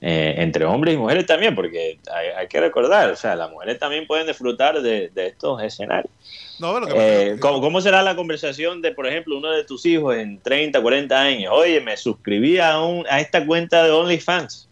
eh, 0.00 0.34
entre 0.38 0.64
hombres 0.64 0.94
y 0.94 0.98
mujeres 0.98 1.26
también? 1.26 1.54
Porque 1.54 1.98
hay, 2.12 2.28
hay 2.36 2.48
que 2.48 2.60
recordar, 2.60 3.10
o 3.10 3.16
sea, 3.16 3.36
las 3.36 3.50
mujeres 3.50 3.78
también 3.78 4.06
pueden 4.06 4.26
disfrutar 4.26 4.80
de, 4.80 5.08
de 5.14 5.26
estos 5.28 5.62
escenarios. 5.62 6.12
No, 6.58 6.78
que 6.86 6.92
Eh, 7.32 7.36
¿cómo, 7.40 7.60
cómo 7.60 7.80
será 7.80 8.02
la 8.02 8.14
conversación 8.16 8.82
de, 8.82 8.92
por 8.92 9.06
ejemplo, 9.06 9.36
uno 9.36 9.50
de 9.50 9.64
tus 9.64 9.86
hijos 9.86 10.14
en 10.16 10.38
30, 10.40 10.80
40 10.82 11.18
años? 11.20 11.52
Oye, 11.54 11.80
me 11.80 11.96
suscribí 11.96 12.58
a, 12.58 12.80
un, 12.80 13.06
a 13.08 13.20
esta 13.20 13.46
cuenta 13.46 13.82
de 13.84 13.90
OnlyFans 13.90 14.68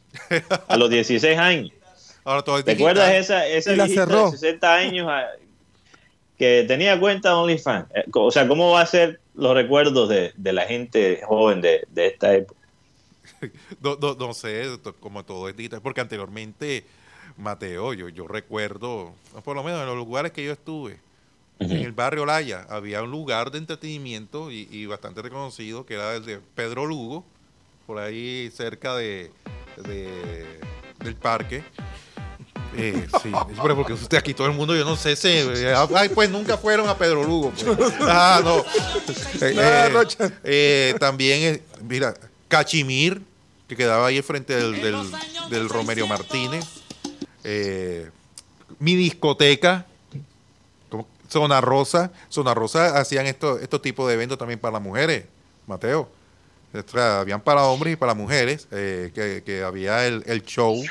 a 0.69 0.77
los 0.77 0.91
16 0.91 1.39
años. 1.39 1.73
ahora 2.25 2.43
todo 2.43 2.63
¿Te 2.63 2.73
acuerdas 2.73 3.15
esa, 3.15 3.47
esa 3.47 3.75
la 3.77 3.89
cerró. 3.89 4.27
de 4.31 4.37
60 4.39 4.75
años 4.75 5.07
ah, 5.11 5.27
que 6.39 6.65
tenía 6.69 6.99
cuenta 7.01 7.31
de 7.31 7.35
OnlyFans? 7.37 7.87
Eh, 7.95 8.05
O 8.13 8.31
sea, 8.31 8.47
¿cómo 8.47 8.71
va 8.73 8.83
a 8.83 8.87
ser 8.87 9.21
los 9.35 9.55
recuerdos 9.55 10.09
de, 10.09 10.33
de 10.37 10.53
la 10.53 10.63
gente 10.67 11.21
joven 11.25 11.61
de, 11.61 11.85
de 11.91 12.07
esta 12.09 12.35
época? 12.35 12.58
No, 13.81 13.97
no, 14.01 14.15
no 14.15 14.35
sé, 14.35 14.79
como 15.01 15.25
todo 15.25 15.49
es 15.49 15.57
digital, 15.57 15.81
porque 15.83 16.01
anteriormente, 16.01 16.85
Mateo, 17.37 17.93
yo, 17.95 18.09
yo 18.09 18.27
recuerdo, 18.27 19.13
por 19.45 19.55
lo 19.57 19.63
menos 19.63 19.81
en 19.81 19.87
los 19.87 19.97
lugares 19.97 20.33
que 20.33 20.45
yo 20.45 20.53
estuve, 20.53 20.99
en 21.61 21.73
el 21.73 21.93
barrio 21.93 22.25
Laya, 22.25 22.67
había 22.71 23.03
un 23.03 23.11
lugar 23.11 23.51
de 23.51 23.59
entretenimiento 23.59 24.51
y, 24.51 24.69
y 24.71 24.87
bastante 24.87 25.23
reconocido, 25.23 25.85
que 25.85 25.95
era 25.95 26.15
el 26.15 26.25
de 26.25 26.39
Pedro 26.55 26.87
Lugo, 26.87 27.25
por 27.87 27.99
ahí 27.99 28.51
cerca 28.55 28.95
de, 28.97 29.31
de- 29.85 30.61
del 31.03 31.17
parque. 31.17 31.65
Eh, 32.77 33.07
sí, 33.23 33.33
pero 33.63 33.75
porque 33.75 33.93
usted 33.95 34.19
aquí 34.19 34.35
todo 34.35 34.47
el 34.47 34.53
mundo, 34.53 34.77
yo 34.77 34.85
no 34.85 34.95
sé, 34.95 35.17
se, 35.17 35.41
eh, 35.71 35.75
ay, 35.97 36.09
pues 36.11 36.31
nunca 36.31 36.57
fueron 36.57 36.89
a 36.89 36.97
Pedro 36.97 37.25
Lugo. 37.25 37.51
pues. 37.51 37.93
Ah, 38.03 38.41
no. 38.45 38.65
Eh, 39.41 39.93
eh, 40.45 40.95
también, 41.01 41.55
eh, 41.55 41.63
mira, 41.83 42.15
Cachimir, 42.49 43.23
que 43.69 43.77
quedaba 43.77 44.07
ahí 44.07 44.21
frente 44.23 44.57
del, 44.57 44.81
del, 44.81 44.97
del 45.51 45.69
Romerio 45.69 46.07
Martínez. 46.07 46.65
Eh, 47.45 48.11
mi 48.79 48.95
discoteca, 48.95 49.87
Zona 51.29 51.61
Rosa. 51.61 52.11
Zona 52.29 52.55
Rosa 52.55 52.99
hacían 52.99 53.27
estos 53.27 53.83
tipos 53.83 54.09
de 54.09 54.15
eventos 54.15 54.39
también 54.39 54.59
para 54.59 54.73
las 54.73 54.83
mujeres, 54.83 55.25
Mateo. 55.67 56.11
Sea, 56.93 57.21
habían 57.21 57.41
para 57.41 57.65
hombres 57.65 57.95
y 57.95 57.97
para 57.97 58.15
mujeres, 58.15 58.69
eh, 58.71 59.11
que, 59.15 59.43
que 59.45 59.63
había 59.63 60.07
el, 60.07 60.23
el 60.27 60.43
show, 60.45 60.83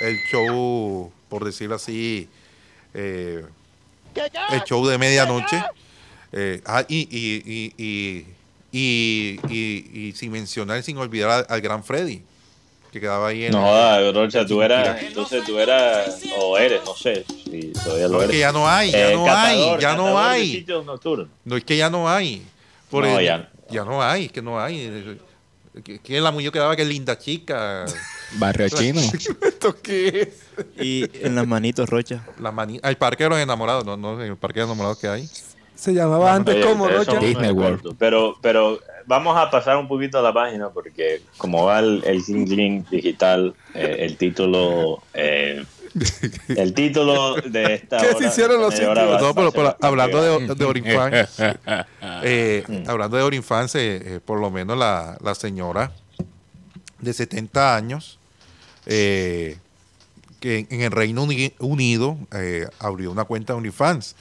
el 0.00 0.18
show, 0.30 1.12
por 1.28 1.44
decirlo 1.44 1.76
así, 1.76 2.28
eh, 2.92 3.44
el 4.50 4.62
show 4.64 4.84
de 4.86 4.98
medianoche. 4.98 5.62
Eh, 6.32 6.60
ah, 6.66 6.84
y, 6.88 7.02
y, 7.10 7.42
y, 7.44 7.74
y, 7.84 8.26
y, 8.72 9.38
y- 9.48 9.90
y 10.08 10.12
sin 10.12 10.32
mencionar, 10.32 10.82
sin 10.82 10.96
olvidar 10.96 11.30
al, 11.30 11.46
al 11.48 11.60
gran 11.60 11.84
Freddy, 11.84 12.22
que 12.90 13.00
quedaba 13.00 13.28
ahí 13.28 13.44
en... 13.44 13.52
No, 13.52 14.12
Rocha, 14.12 14.44
tú 14.46 14.60
eras, 14.62 15.02
entonces 15.02 15.44
tú 15.44 15.58
eras, 15.58 16.20
o 16.38 16.56
eres, 16.58 16.80
no 16.84 16.94
sé, 16.94 17.24
si 17.44 17.72
todavía 17.72 18.08
lo 18.08 18.14
No, 18.14 18.18
es 18.18 18.24
eres. 18.24 18.30
que 18.32 18.38
ya 18.40 18.52
no 18.52 18.68
hay, 18.68 18.90
ya 18.90 19.10
Eh, 19.10 19.14
no 19.14 19.24
catador, 19.24 19.74
hay, 19.76 19.80
ya 19.82 19.94
no 19.96 20.18
hay. 20.18 20.52
sitios 20.52 20.84
nocturnos. 20.86 21.28
No 21.44 21.56
es 21.56 21.64
que 21.64 21.76
ya 21.76 21.88
no 21.90 22.08
hay. 22.08 22.42
Por 22.90 23.04
No, 23.04 23.18
el- 23.18 23.24
ya- 23.26 23.50
ya 23.70 23.84
no 23.84 24.02
hay, 24.02 24.24
es 24.26 24.32
que 24.32 24.42
no 24.42 24.60
hay. 24.60 25.18
Que- 26.04 26.20
la 26.20 26.30
muñeca 26.30 26.52
quedaba 26.52 26.76
que 26.76 26.84
linda 26.84 27.16
chica. 27.18 27.86
Barrio 28.34 28.68
chino. 28.68 29.00
¿Esto 29.42 29.74
qué 29.82 30.08
es? 30.22 30.82
Y 30.82 31.04
en 31.26 31.34
las 31.34 31.46
manitos, 31.46 31.88
Rocha. 31.88 32.26
La 32.40 32.50
mani 32.52 32.78
el 32.82 32.96
parque 32.96 33.24
de 33.24 33.30
los 33.30 33.38
enamorados, 33.38 33.84
no, 33.86 33.96
no, 33.96 34.22
el 34.22 34.36
parque 34.36 34.60
de 34.60 34.66
los 34.66 34.70
enamorados 34.70 34.98
que 34.98 35.08
hay. 35.08 35.28
Se 35.82 35.92
llamaba 35.92 36.32
antes 36.32 36.54
Oye, 36.54 36.64
como 36.64 36.88
Rocha. 36.88 37.18
Disney 37.18 37.50
World. 37.50 37.96
Pero, 37.98 38.36
pero 38.40 38.78
vamos 39.06 39.36
a 39.36 39.50
pasar 39.50 39.76
un 39.78 39.88
poquito 39.88 40.16
a 40.20 40.22
la 40.22 40.32
página 40.32 40.68
porque 40.68 41.22
como 41.36 41.64
va 41.64 41.80
el, 41.80 42.04
el 42.06 42.22
digital, 42.88 43.52
eh, 43.74 43.96
el 43.98 44.16
título... 44.16 45.02
eh, 45.12 45.64
el 46.48 46.72
título 46.72 47.34
de 47.34 47.74
esta 47.74 47.98
¿Qué 47.98 48.14
se 48.14 48.26
hicieron 48.28 48.60
los 48.60 48.72
va- 48.80 49.18
No, 49.20 49.34
pero, 49.34 49.76
hablando 49.82 50.22
de, 50.22 50.54
de 50.54 50.64
Orinfans, 50.64 51.38
eh, 52.22 52.64
hablando 52.86 53.16
de 53.16 53.22
Orinfans, 53.24 53.74
eh, 53.74 54.02
eh, 54.04 54.20
por 54.24 54.40
lo 54.40 54.50
menos 54.52 54.78
la, 54.78 55.18
la 55.20 55.34
señora 55.34 55.90
de 57.00 57.12
70 57.12 57.74
años, 57.76 58.18
eh, 58.86 59.58
que 60.42 60.66
en 60.68 60.80
el 60.82 60.90
Reino 60.90 61.22
Uni- 61.22 61.54
Unido 61.60 62.18
eh, 62.32 62.66
abrió 62.80 63.12
una 63.12 63.24
cuenta 63.24 63.52
de 63.52 63.58
OnlyFans. 63.58 64.16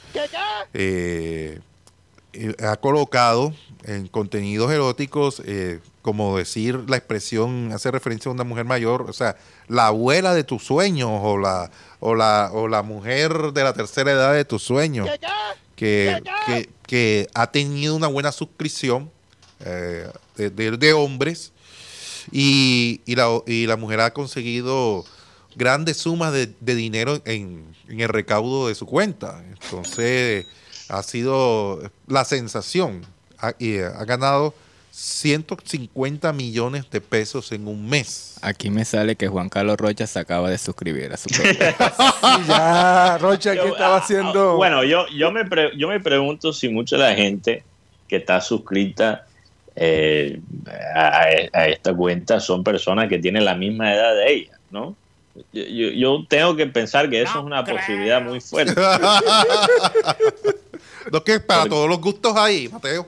Eh, 0.73 1.59
eh, 2.33 2.55
ha 2.63 2.77
colocado 2.77 3.53
en 3.83 4.07
contenidos 4.07 4.71
eróticos, 4.71 5.41
eh, 5.45 5.79
como 6.03 6.37
decir 6.37 6.79
la 6.87 6.95
expresión, 6.97 7.71
hace 7.73 7.89
referencia 7.91 8.29
a 8.29 8.33
una 8.33 8.43
mujer 8.43 8.65
mayor, 8.65 9.09
o 9.09 9.13
sea, 9.13 9.35
la 9.67 9.87
abuela 9.87 10.33
de 10.35 10.43
tus 10.43 10.63
sueños 10.63 11.09
o 11.11 11.37
la, 11.39 11.71
o 11.99 12.13
la, 12.15 12.51
o 12.53 12.67
la 12.67 12.83
mujer 12.83 13.51
de 13.51 13.63
la 13.63 13.73
tercera 13.73 14.11
edad 14.11 14.33
de 14.33 14.45
tus 14.45 14.61
sueños, 14.63 15.09
que, 15.75 16.21
que, 16.45 16.69
que 16.85 17.27
ha 17.33 17.47
tenido 17.51 17.95
una 17.95 18.07
buena 18.07 18.31
suscripción 18.31 19.09
eh, 19.65 20.07
de, 20.37 20.49
de- 20.51 20.77
de 20.77 20.93
hombres 20.93 21.51
y, 22.31 23.01
y, 23.05 23.15
la, 23.15 23.27
y 23.47 23.65
la 23.65 23.77
mujer 23.77 23.99
ha 24.01 24.13
conseguido 24.13 25.03
grandes 25.55 25.97
sumas 25.97 26.33
de, 26.33 26.47
de 26.59 26.75
dinero 26.75 27.21
en, 27.25 27.65
en 27.87 27.99
el 27.99 28.09
recaudo 28.09 28.67
de 28.67 28.75
su 28.75 28.85
cuenta. 28.85 29.43
Entonces, 29.49 30.45
ha 30.89 31.03
sido 31.03 31.81
la 32.07 32.25
sensación. 32.25 33.05
Ha, 33.39 33.53
y 33.59 33.79
ha 33.79 34.05
ganado 34.05 34.53
150 34.91 36.31
millones 36.33 36.89
de 36.91 37.01
pesos 37.01 37.51
en 37.51 37.67
un 37.67 37.87
mes. 37.89 38.37
Aquí 38.41 38.69
me 38.69 38.85
sale 38.85 39.15
que 39.15 39.27
Juan 39.27 39.49
Carlos 39.49 39.77
Rocha 39.77 40.05
se 40.07 40.19
acaba 40.19 40.49
de 40.49 40.57
suscribir 40.57 41.11
a 41.13 41.17
su. 41.17 41.27
Y 41.29 42.47
ya, 42.47 43.17
Rocha, 43.19 43.51
¿qué 43.51 43.57
Yo- 43.57 43.67
estaba 43.67 43.95
ah, 43.95 43.99
haciendo? 43.99 44.51
ah, 44.51 44.55
Bueno, 44.55 44.83
yo, 44.83 45.05
yo, 45.07 45.31
me 45.31 45.45
pre- 45.45 45.71
yo 45.77 45.87
me 45.87 45.99
pregunto 45.99 46.53
si 46.53 46.69
mucha 46.69 46.97
de 46.97 47.03
la 47.03 47.15
gente 47.15 47.63
que 48.07 48.17
está 48.17 48.41
suscrita 48.41 49.25
eh, 49.75 50.39
a, 50.95 51.23
a 51.53 51.67
esta 51.67 51.93
cuenta 51.95 52.39
son 52.39 52.63
personas 52.63 53.07
que 53.07 53.19
tienen 53.19 53.45
la 53.45 53.55
misma 53.55 53.93
edad 53.93 54.13
de 54.15 54.33
ella, 54.33 54.59
¿no? 54.69 54.95
Yo, 55.53 55.63
yo- 55.63 55.91
yo 55.91 56.25
tengo 56.27 56.55
que 56.55 56.67
pensar 56.67 57.09
que 57.09 57.21
eso 57.21 57.39
es 57.39 57.45
una 57.45 57.63
posibilidad 57.63 58.21
muy 58.21 58.41
fuerte. 58.41 58.73
Lo 61.11 61.23
que 61.23 61.39
para 61.39 61.61
Porque- 61.61 61.69
todos 61.69 61.89
los 61.89 62.01
gustos 62.01 62.35
ahí, 62.35 62.67
Mateo. 62.69 63.07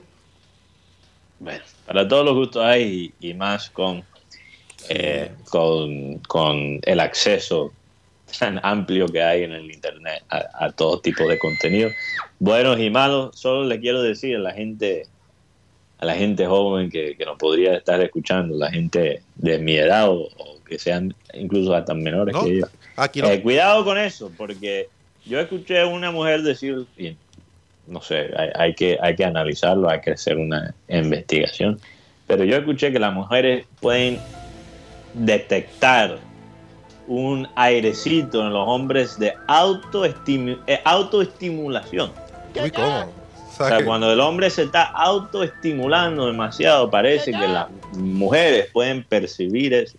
Bueno, 1.38 1.62
para 1.86 2.08
todos 2.08 2.24
los 2.24 2.34
gustos 2.34 2.64
hay 2.64 3.12
y, 3.20 3.30
y 3.30 3.34
más 3.34 3.70
con, 3.70 4.02
eh, 4.88 5.30
con, 5.50 6.18
con 6.20 6.80
el 6.82 7.00
acceso 7.00 7.72
tan 8.38 8.58
amplio 8.64 9.06
que 9.06 9.22
hay 9.22 9.44
en 9.44 9.52
el 9.52 9.70
Internet 9.70 10.24
a, 10.28 10.64
a 10.66 10.72
todo 10.72 10.98
tipo 11.00 11.28
de 11.28 11.38
contenido, 11.38 11.90
buenos 12.40 12.80
y 12.80 12.90
malos. 12.90 13.38
Solo 13.38 13.64
le 13.64 13.78
quiero 13.80 14.02
decir 14.02 14.36
a 14.36 14.40
la 14.40 14.52
gente, 14.52 15.06
a 15.98 16.06
la 16.06 16.14
gente 16.14 16.46
joven 16.46 16.90
que, 16.90 17.16
que 17.16 17.24
nos 17.24 17.38
podría 17.38 17.74
estar 17.74 18.00
escuchando, 18.00 18.56
la 18.56 18.70
gente 18.70 19.22
de 19.36 19.58
mi 19.58 19.76
edad 19.76 20.08
o, 20.08 20.28
o 20.36 20.62
que 20.64 20.78
sean 20.78 21.14
incluso 21.34 21.74
hasta 21.74 21.94
menores 21.94 22.34
No, 22.34 22.44
que 22.44 22.58
yo. 22.58 22.66
Aquí 22.96 23.22
no. 23.22 23.28
Eh, 23.28 23.42
cuidado 23.42 23.84
con 23.84 23.98
eso, 23.98 24.30
porque 24.36 24.88
yo 25.24 25.40
escuché 25.40 25.80
a 25.80 25.86
una 25.86 26.10
mujer 26.10 26.42
decir, 26.42 26.86
y 26.96 27.16
no 27.86 28.00
sé, 28.00 28.30
hay, 28.36 28.50
hay 28.54 28.74
que, 28.74 28.98
hay 29.00 29.16
que 29.16 29.24
analizarlo, 29.24 29.88
hay 29.88 30.00
que 30.00 30.12
hacer 30.12 30.36
una 30.36 30.74
investigación, 30.88 31.80
pero 32.26 32.44
yo 32.44 32.56
escuché 32.56 32.92
que 32.92 32.98
las 32.98 33.12
mujeres 33.12 33.66
pueden 33.80 34.18
detectar 35.14 36.18
un 37.06 37.46
airecito 37.54 38.40
en 38.40 38.52
los 38.52 38.66
hombres 38.66 39.18
de 39.18 39.28
eh, 39.28 40.80
autoestimulación. 40.84 42.12
Muy 42.58 42.70
cómodo. 42.70 43.23
O 43.58 43.68
sea 43.68 43.84
cuando 43.84 44.12
el 44.12 44.18
hombre 44.20 44.50
se 44.50 44.64
está 44.64 44.84
autoestimulando 44.84 46.26
demasiado, 46.26 46.90
parece 46.90 47.30
que 47.30 47.46
las 47.46 47.68
mujeres 47.96 48.68
pueden 48.72 49.04
percibir 49.04 49.72
eso 49.74 49.96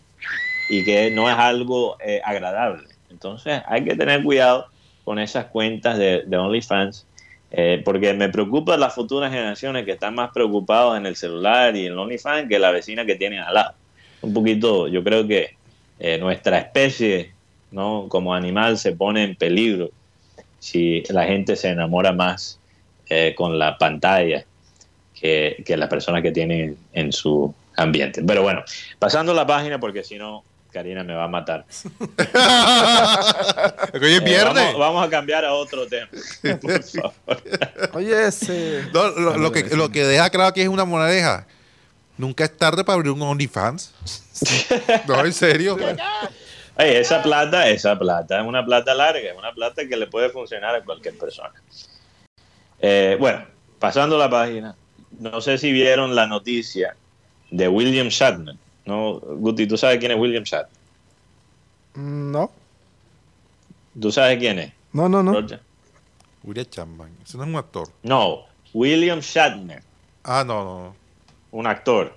y 0.70 0.84
que 0.84 1.12
no 1.12 1.30
es 1.30 1.38
algo 1.38 1.98
eh, 2.06 2.22
agradable. 2.24 2.84
Entonces 3.10 3.62
hay 3.66 3.86
que 3.86 3.96
tener 3.96 4.24
cuidado 4.24 4.68
con 5.06 5.20
esas 5.20 5.46
cuentas 5.46 5.98
de, 5.98 6.24
de 6.26 6.38
OnlyFans, 6.38 7.06
eh, 7.52 7.82
porque 7.86 8.14
me 8.14 8.28
preocupan 8.28 8.80
las 8.80 8.94
futuras 8.94 9.32
generaciones 9.32 9.86
que 9.86 9.92
están 9.92 10.16
más 10.16 10.32
preocupados 10.34 10.98
en 10.98 11.06
el 11.06 11.16
celular 11.16 11.76
y 11.76 11.86
en 11.86 11.94
el 11.94 12.00
OnlyFans 12.00 12.50
que 12.50 12.60
la 12.60 12.72
vecina 12.72 13.06
que 13.06 13.16
tienen 13.16 13.40
al 13.40 13.54
lado. 13.54 13.74
Un 14.22 14.34
poquito, 14.34 14.88
yo 14.88 15.04
creo 15.04 15.26
que 15.26 15.56
eh, 16.00 16.18
nuestra 16.18 16.58
especie, 16.58 17.32
¿no? 17.72 18.08
como 18.10 18.34
animal, 18.34 18.78
se 18.78 18.92
pone 18.92 19.24
en 19.24 19.36
peligro 19.36 19.92
si 20.60 21.04
la 21.10 21.26
gente 21.26 21.56
se 21.56 21.70
enamora 21.70 22.12
más 22.12 22.60
eh, 23.10 23.34
con 23.36 23.58
la 23.60 23.78
pantalla 23.78 24.46
que, 25.14 25.64
que 25.66 25.78
las 25.78 25.90
personas 25.90 26.22
que 26.22 26.32
tienen 26.32 26.78
en 26.94 27.12
su 27.12 27.54
ambiente. 27.78 28.24
Pero 28.26 28.42
bueno, 28.44 28.64
pasando 29.00 29.34
la 29.34 29.46
página 29.46 29.80
porque 29.80 30.04
si 30.04 30.18
no, 30.18 30.44
Karina 30.76 31.04
me 31.06 31.16
va 31.16 31.24
a 31.24 31.28
matar. 31.30 31.66
Hoy 33.94 34.14
es 34.14 34.22
Eh, 34.22 34.44
vamos, 34.44 34.78
vamos 34.78 35.08
a 35.08 35.10
cambiar 35.10 35.46
a 35.46 35.54
otro 35.54 35.88
tema. 35.88 36.10
Por 36.62 36.84
favor. 36.84 37.42
Oye, 37.94 38.28
ese. 38.28 38.84
No, 38.94 39.08
lo, 39.10 39.38
lo 39.38 39.54
que, 39.54 39.64
lo 39.76 39.90
que 39.90 40.04
deja 40.04 40.30
claro 40.30 40.50
aquí 40.50 40.60
es 40.60 40.68
una 40.68 40.84
moraleja. 40.84 41.48
Nunca 42.18 42.44
es 42.44 42.58
tarde 42.58 42.84
para 42.84 42.96
abrir 42.96 43.14
un 43.14 43.22
OnlyFans. 43.22 43.94
no, 45.08 45.24
en 45.24 45.32
serio. 45.32 45.78
Oye, 46.78 47.00
esa 47.00 47.24
plata, 47.24 47.70
esa 47.70 47.98
plata 47.98 48.42
es 48.42 48.46
una 48.46 48.66
plata 48.66 48.94
larga, 48.94 49.32
es 49.32 49.38
una 49.38 49.54
plata 49.54 49.88
que 49.88 49.96
le 49.96 50.08
puede 50.08 50.30
funcionar 50.30 50.76
a 50.76 50.84
cualquier 50.84 51.18
persona. 51.18 51.54
Eh, 52.80 53.18
bueno, 53.20 53.44
pasando 53.80 54.18
la 54.18 54.30
página, 54.30 54.76
no 55.20 55.42
sé 55.42 55.58
si 55.58 55.72
vieron 55.72 56.14
la 56.16 56.28
noticia 56.28 56.96
de 57.52 57.68
William 57.68 58.08
Shatner. 58.08 58.56
No, 58.86 59.14
Guti, 59.20 59.66
¿tú 59.68 59.78
sabes 59.78 59.98
quién 60.00 60.12
es 60.12 60.18
William 60.20 60.44
Shatner? 60.44 60.76
No, 61.96 62.52
¿Tú 64.00 64.12
sabes 64.12 64.38
quién 64.38 64.60
es? 64.60 64.74
no, 64.94 65.08
no, 65.08 65.24
no. 65.24 65.34
Roger? 65.34 65.62
William 66.44 66.66
Chapman. 66.70 67.10
Ese 67.24 67.38
no 67.38 67.44
es 67.44 67.50
un 67.50 67.56
actor. 67.56 67.88
No, 68.04 68.44
William 68.74 69.20
Shatner, 69.20 69.82
Ah, 70.24 70.44
no, 70.46 70.64
no. 70.64 70.80
no. 70.88 70.96
un 71.52 71.66
actor. 71.68 72.16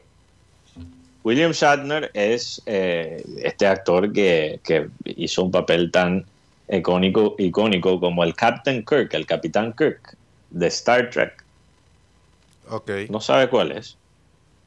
William 1.24 1.52
Shatner 1.52 2.10
es 2.14 2.60
eh, 2.66 3.22
este 3.42 3.66
actor 3.66 4.12
que, 4.12 4.60
que 4.64 4.88
hizo 5.04 5.44
un 5.44 5.50
papel 5.50 5.90
tan 5.90 6.24
icónico, 6.70 7.34
icónico 7.38 8.00
como 8.00 8.24
el 8.24 8.34
Captain 8.34 8.84
Kirk, 8.84 9.12
el 9.14 9.26
Capitán 9.26 9.72
Kirk 9.76 10.16
de 10.50 10.66
Star 10.68 11.10
Trek. 11.10 11.44
Ok. 12.68 12.90
¿No 13.10 13.20
sabe 13.20 13.48
cuál 13.48 13.72
es? 13.72 13.96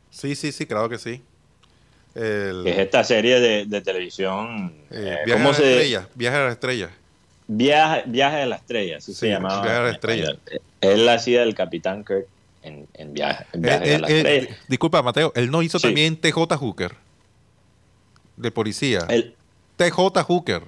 Sí, 0.09 0.35
sí, 0.35 0.51
sí, 0.51 0.65
claro 0.65 0.89
que 0.89 0.97
sí. 0.97 1.21
El, 2.15 2.67
es 2.67 2.77
esta 2.79 3.03
serie 3.03 3.39
de, 3.39 3.65
de 3.65 3.81
televisión. 3.81 4.73
eh, 4.91 5.17
eh, 5.21 5.25
viaje 5.25 5.31
¿Cómo 5.33 5.49
a 5.49 5.51
la 5.53 5.57
se 5.57 5.71
estrella. 5.71 6.09
Viaje 6.15 6.37
a 6.37 6.43
la 6.45 6.51
estrella. 6.51 6.89
Viaje, 7.47 8.03
Viaje 8.07 8.41
a 8.41 8.45
la 8.45 8.55
Estrella, 8.55 8.97
así 8.97 9.13
Sí, 9.13 9.19
se 9.19 9.29
llamaba. 9.29 9.61
Viaje 9.61 9.77
a 9.77 9.81
la 9.83 9.91
Estrella. 9.91 10.35
Él 10.81 11.07
hacía 11.09 11.43
el 11.43 11.53
Capitán 11.55 12.03
Kirk 12.05 12.25
en, 12.63 12.87
en 12.93 13.13
Viaje, 13.13 13.45
en 13.53 13.61
Viaje 13.61 13.89
Él- 13.95 13.95
a 13.95 13.99
la 13.99 14.07
él- 14.07 14.13
él- 14.25 14.27
Estrella. 14.37 14.57
disculpa, 14.67 15.01
Mateo. 15.01 15.31
Él 15.35 15.51
no 15.51 15.61
hizo 15.61 15.77
Sí. 15.79 15.87
también 15.87 16.15
TJ 16.19 16.55
Hooker. 16.57 16.95
De 18.37 18.51
policía. 18.51 19.05
El 19.09 19.35
TJ 19.77 20.23
Hooker. 20.23 20.63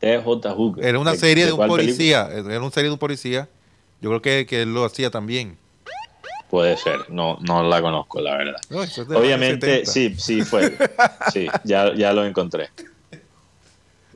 TJ 0.00 0.52
Hooker. 0.54 0.84
Era 0.84 0.98
una 0.98 1.12
¿De- 1.12 1.18
serie 1.18 1.44
de, 1.46 1.52
un 1.52 1.56
cuál 1.58 1.70
película? 1.70 1.86
policía. 1.96 2.28
Era 2.52 2.60
una 2.60 2.70
serie 2.70 2.88
de 2.88 2.92
un 2.94 2.98
policía. 2.98 3.48
Yo 4.00 4.10
creo 4.10 4.22
que, 4.22 4.46
que 4.46 4.62
él 4.62 4.74
lo 4.74 4.84
hacía 4.84 5.10
también. 5.10 5.58
Puede 6.48 6.76
ser, 6.76 7.10
no, 7.10 7.38
no 7.40 7.62
la 7.62 7.82
conozco, 7.82 8.20
la 8.20 8.36
verdad. 8.36 8.60
No, 8.70 8.82
es 8.82 8.98
Obviamente, 8.98 9.66
años 9.84 9.88
70. 9.88 9.92
sí, 9.92 10.14
sí 10.16 10.42
fue. 10.42 10.78
Sí, 11.30 11.46
ya, 11.64 11.94
ya 11.94 12.12
lo 12.12 12.24
encontré. 12.24 12.70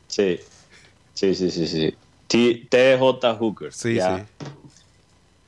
Sí, 0.07 0.41
sí, 1.15 1.35
sí, 1.35 1.51
sí, 1.51 1.67
sí. 1.67 1.95
T- 2.27 2.67
TJ 2.71 3.35
Hooker. 3.39 3.73
Sí, 3.73 3.95
ya, 3.97 4.17
sí. 4.17 4.47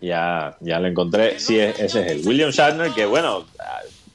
Ya, 0.00 0.56
ya 0.60 0.78
lo 0.80 0.88
encontré. 0.88 1.38
Sí, 1.38 1.58
es- 1.58 1.80
ese 1.80 2.00
es 2.00 2.06
él. 2.08 2.22
William 2.26 2.50
Shatner, 2.50 2.92
que 2.92 3.06
bueno, 3.06 3.46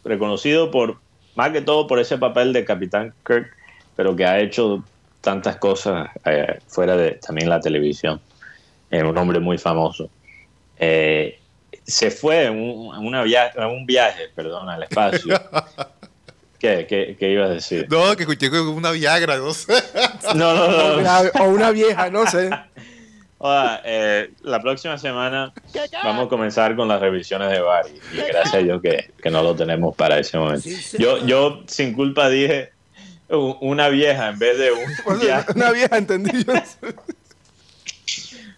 reconocido 0.03 0.69
por, 0.69 1.01
más 1.35 1.51
que 1.51 1.61
todo 1.61 1.87
por 1.87 1.99
ese 1.99 2.17
papel 2.17 2.53
de 2.53 2.65
Capitán 2.65 3.13
Kirk, 3.25 3.47
pero 3.95 4.15
que 4.15 4.25
ha 4.25 4.39
hecho 4.39 4.83
tantas 5.21 5.57
cosas 5.57 6.09
eh, 6.25 6.59
fuera 6.67 6.95
de 6.95 7.13
también 7.13 7.49
la 7.49 7.59
televisión. 7.59 8.21
Es 8.89 9.03
un 9.03 9.17
hombre 9.17 9.39
muy 9.39 9.57
famoso. 9.57 10.09
Eh, 10.77 11.39
se 11.85 12.11
fue 12.11 12.45
en 12.45 12.53
un, 12.59 12.95
en 12.95 13.05
una 13.05 13.23
via- 13.23 13.51
en 13.55 13.65
un 13.65 13.85
viaje, 13.85 14.29
perdón, 14.35 14.69
al 14.69 14.83
espacio. 14.83 15.39
¿Qué, 16.59 16.85
qué, 16.89 17.15
qué 17.17 17.31
ibas 17.31 17.49
a 17.49 17.53
decir? 17.53 17.87
No, 17.89 18.15
que 18.17 18.23
escuché 18.23 18.49
una 18.49 18.91
Viagra, 18.91 19.37
no 19.37 19.53
sé. 19.53 19.73
No, 20.35 20.53
no, 20.53 20.67
no. 20.69 20.97
Una- 20.99 21.21
o 21.39 21.43
una 21.49 21.71
vieja, 21.71 22.09
no 22.09 22.27
sé. 22.27 22.49
Hola, 23.41 23.81
eh, 23.85 24.31
la 24.41 24.61
próxima 24.61 24.97
semana 24.97 25.53
vamos 26.03 26.25
a 26.25 26.29
comenzar 26.29 26.75
con 26.75 26.89
las 26.89 26.99
revisiones 26.99 27.49
de 27.49 27.61
Barry. 27.61 27.97
Y 28.13 28.17
gracias 28.17 28.53
a 28.53 28.57
Dios 28.57 28.81
que, 28.81 29.11
que 29.23 29.29
no 29.29 29.41
lo 29.41 29.55
tenemos 29.55 29.95
para 29.95 30.19
ese 30.19 30.37
momento. 30.37 30.67
Yo, 30.97 31.25
yo 31.25 31.63
sin 31.65 31.93
culpa 31.93 32.27
dije 32.27 32.71
una 33.29 33.87
vieja 33.87 34.27
en 34.27 34.39
vez 34.39 34.57
de 34.57 34.71
un 34.73 34.81
una 35.55 35.71
vieja, 35.71 35.97
entendí 35.97 36.43
yo. 36.43 36.53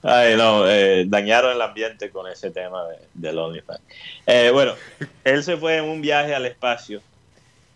Ay, 0.04 0.36
no, 0.36 0.68
eh, 0.68 1.06
dañaron 1.08 1.54
el 1.54 1.62
ambiente 1.62 2.10
con 2.10 2.28
ese 2.28 2.50
tema 2.50 2.88
de, 2.88 2.98
del 3.14 3.38
OnlyFans. 3.38 3.82
Eh, 4.26 4.50
bueno, 4.52 4.74
él 5.24 5.44
se 5.44 5.58
fue 5.58 5.78
en 5.78 5.86
un 5.86 6.02
viaje 6.02 6.34
al 6.34 6.46
espacio 6.46 7.02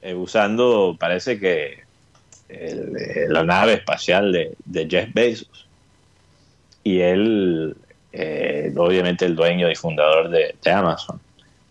eh, 0.01 0.13
usando, 0.13 0.95
parece 0.99 1.39
que 1.39 1.83
eh, 2.49 3.25
la 3.27 3.43
nave 3.43 3.73
espacial 3.73 4.31
de, 4.31 4.87
Jeff 4.87 5.09
Bezos. 5.13 5.67
Y 6.83 6.99
él, 6.99 7.75
eh, 8.13 8.71
obviamente, 8.77 9.25
el 9.25 9.35
dueño 9.35 9.69
y 9.69 9.75
fundador 9.75 10.29
de, 10.29 10.55
Amazon, 10.71 11.19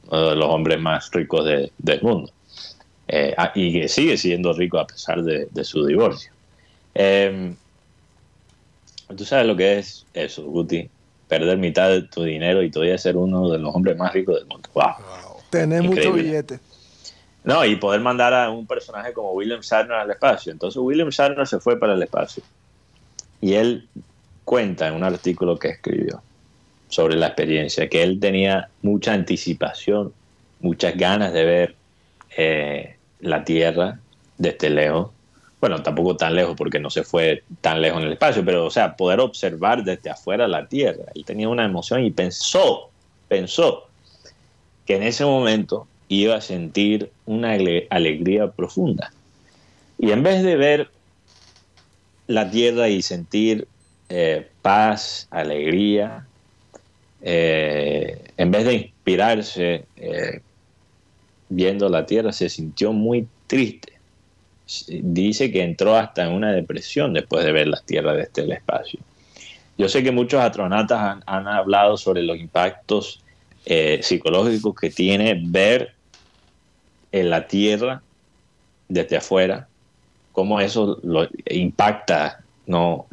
uno 0.08 0.30
de 0.30 0.36
los 0.36 0.46
hombres 0.46 0.80
más 0.80 1.10
ricos 1.12 1.44
de- 1.44 1.70
del 1.78 2.02
mundo. 2.02 2.32
Ah, 3.36 3.52
y 3.54 3.72
que 3.72 3.88
sigue 3.88 4.16
siendo 4.16 4.52
rico 4.52 4.78
a 4.78 4.86
pesar 4.86 5.22
de, 5.22 5.64
su 5.64 5.86
divorcio. 5.86 6.32
Tú 9.16 9.24
sabes 9.24 9.46
lo 9.46 9.56
que 9.56 9.78
es 9.78 10.06
eso, 10.14 10.44
Guti. 10.44 10.88
Perder 11.28 11.58
mitad 11.58 11.88
de 11.88 12.02
tu 12.02 12.22
dinero 12.22 12.62
y 12.62 12.70
todavía 12.70 12.98
ser 12.98 13.16
uno 13.16 13.50
de 13.50 13.58
los 13.58 13.74
hombres 13.74 13.96
más 13.96 14.12
ricos 14.12 14.36
del 14.36 14.46
mundo. 14.46 14.68
Wow. 14.74 14.94
Tener 15.50 15.82
mucho 15.82 16.12
billete. 16.12 16.58
No, 17.44 17.64
y 17.64 17.76
poder 17.76 18.00
mandar 18.00 18.32
a 18.32 18.50
un 18.50 18.66
personaje 18.66 19.12
como 19.12 19.32
William 19.32 19.60
Shatner 19.60 19.96
al 19.98 20.10
espacio. 20.10 20.50
Entonces 20.50 20.78
William 20.78 21.10
Shatner 21.10 21.46
se 21.46 21.60
fue 21.60 21.78
para 21.78 21.94
el 21.94 22.02
espacio. 22.02 22.42
Y 23.40 23.54
él 23.54 23.86
cuenta 24.44 24.88
en 24.88 24.94
un 24.94 25.04
artículo 25.04 25.58
que 25.58 25.68
escribió 25.68 26.22
sobre 26.88 27.16
la 27.16 27.26
experiencia 27.26 27.88
que 27.88 28.02
él 28.02 28.20
tenía 28.20 28.68
mucha 28.82 29.12
anticipación, 29.12 30.12
muchas 30.60 30.96
ganas 30.96 31.32
de 31.32 31.44
ver 31.44 31.74
eh, 32.36 32.96
la 33.20 33.44
Tierra 33.44 33.98
desde 34.38 34.70
lejos. 34.70 35.10
Bueno, 35.64 35.82
tampoco 35.82 36.14
tan 36.14 36.34
lejos 36.34 36.56
porque 36.58 36.78
no 36.78 36.90
se 36.90 37.04
fue 37.04 37.42
tan 37.62 37.80
lejos 37.80 37.98
en 38.02 38.08
el 38.08 38.12
espacio, 38.12 38.44
pero 38.44 38.66
o 38.66 38.70
sea, 38.70 38.94
poder 38.96 39.20
observar 39.20 39.82
desde 39.82 40.10
afuera 40.10 40.46
la 40.46 40.68
Tierra. 40.68 41.04
Él 41.14 41.24
tenía 41.24 41.48
una 41.48 41.64
emoción 41.64 42.04
y 42.04 42.10
pensó, 42.10 42.92
pensó 43.28 43.82
que 44.84 44.96
en 44.96 45.04
ese 45.04 45.24
momento 45.24 45.88
iba 46.08 46.34
a 46.36 46.42
sentir 46.42 47.14
una 47.24 47.52
ale- 47.52 47.86
alegría 47.88 48.52
profunda. 48.52 49.14
Y 49.98 50.10
en 50.12 50.22
vez 50.22 50.42
de 50.42 50.56
ver 50.56 50.90
la 52.26 52.50
tierra 52.50 52.90
y 52.90 53.00
sentir 53.00 53.66
eh, 54.10 54.52
paz, 54.60 55.26
alegría, 55.30 56.28
eh, 57.20 58.32
en 58.36 58.50
vez 58.50 58.64
de 58.66 58.74
inspirarse 58.74 59.88
eh, 59.96 60.42
viendo 61.48 61.88
la 61.88 62.04
tierra, 62.06 62.32
se 62.32 62.48
sintió 62.50 62.92
muy 62.92 63.30
triste. 63.46 63.93
Dice 64.88 65.52
que 65.52 65.62
entró 65.62 65.96
hasta 65.96 66.24
en 66.24 66.32
una 66.32 66.52
depresión 66.52 67.12
después 67.12 67.44
de 67.44 67.52
ver 67.52 67.68
la 67.68 67.80
tierra 67.80 68.14
desde 68.14 68.42
el 68.42 68.52
espacio. 68.52 69.00
Yo 69.76 69.88
sé 69.88 70.02
que 70.02 70.12
muchos 70.12 70.40
astronautas 70.40 71.20
han, 71.26 71.48
hablado 71.48 71.96
sobre 71.96 72.22
los 72.22 72.38
impactos 72.38 73.20
eh, 73.66 74.00
psicológicos 74.02 74.74
que 74.74 74.90
tiene 74.90 75.40
ver 75.44 75.94
en 77.10 77.30
la 77.30 77.46
Tierra 77.46 78.02
desde 78.88 79.16
afuera, 79.16 79.68
cómo 80.32 80.60
eso 80.60 81.00
lo 81.02 81.28
impacta 81.48 82.40
¿no? 82.66 83.06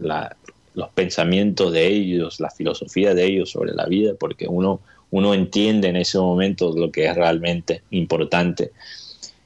los 0.74 0.90
pensamientos 0.90 1.72
de 1.72 1.88
ellos, 1.88 2.40
la 2.40 2.50
filosofía 2.50 3.14
de 3.14 3.26
ellos 3.26 3.52
sobre 3.52 3.74
la 3.74 3.86
vida, 3.86 4.14
porque 4.20 4.48
uno, 4.48 4.80
uno 5.12 5.34
entiende 5.34 5.88
en 5.88 5.96
ese 5.96 6.18
momento 6.18 6.74
lo 6.76 6.92
que 6.92 7.06
es 7.06 7.16
realmente 7.16 7.84
importante. 7.92 8.72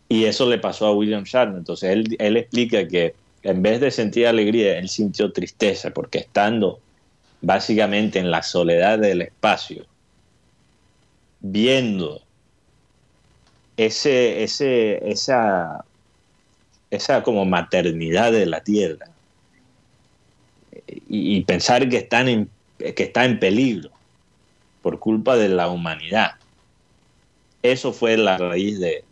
Y 0.08 0.26
eso 0.26 0.48
le 0.50 0.60
pasó 0.60 0.88
a 0.88 0.94
William 0.94 1.24
Shatner. 1.24 1.58
Entonces 1.58 1.90
él, 1.92 2.16
él 2.20 2.38
explica 2.38 2.88
que 2.88 3.16
en 3.46 3.62
vez 3.62 3.80
de 3.80 3.92
sentir 3.92 4.28
alegría, 4.28 4.78
él 4.80 4.90
sintió 4.90 5.32
tristeza, 5.32 5.92
porque 5.92 6.18
estando 6.18 6.80
básicamente 7.42 8.18
en 8.18 8.32
la 8.32 8.42
soledad 8.42 8.98
del 8.98 9.22
espacio, 9.22 9.86
viendo 11.42 12.22
ese, 13.78 14.44
ese, 14.44 15.12
esa, 15.12 15.86
esa 16.90 17.22
como 17.22 17.46
maternidad 17.46 18.32
de 18.32 18.48
la 18.48 18.62
tierra 18.62 19.06
y, 20.88 21.38
y 21.38 21.42
pensar 21.44 21.88
que, 21.88 21.98
están 21.98 22.28
en, 22.28 22.50
que 22.80 23.04
está 23.04 23.26
en 23.26 23.40
peligro 23.40 23.92
por 24.82 24.98
culpa 24.98 25.36
de 25.36 25.50
la 25.50 25.68
humanidad. 25.68 26.32
Eso 27.62 27.94
fue 27.94 28.18
la 28.18 28.40
raíz 28.40 28.80
de, 28.80 29.04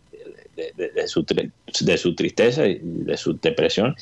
de, 0.54 1.08
su, 1.08 1.24
de 1.24 1.98
su 1.98 2.14
tristeza 2.14 2.66
y 2.66 2.80
de 2.82 3.16
su 3.16 3.38
depresión. 3.38 3.94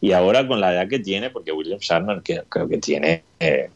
Y 0.00 0.12
ahora 0.12 0.46
con 0.46 0.60
la 0.60 0.72
edad 0.72 0.88
que 0.88 0.98
tiene, 0.98 1.30
porque 1.30 1.52
William 1.52 1.78
Shatner 1.80 2.22
creo 2.48 2.68
que 2.68 2.78
tiene, 2.78 3.22
eh, 3.38 3.70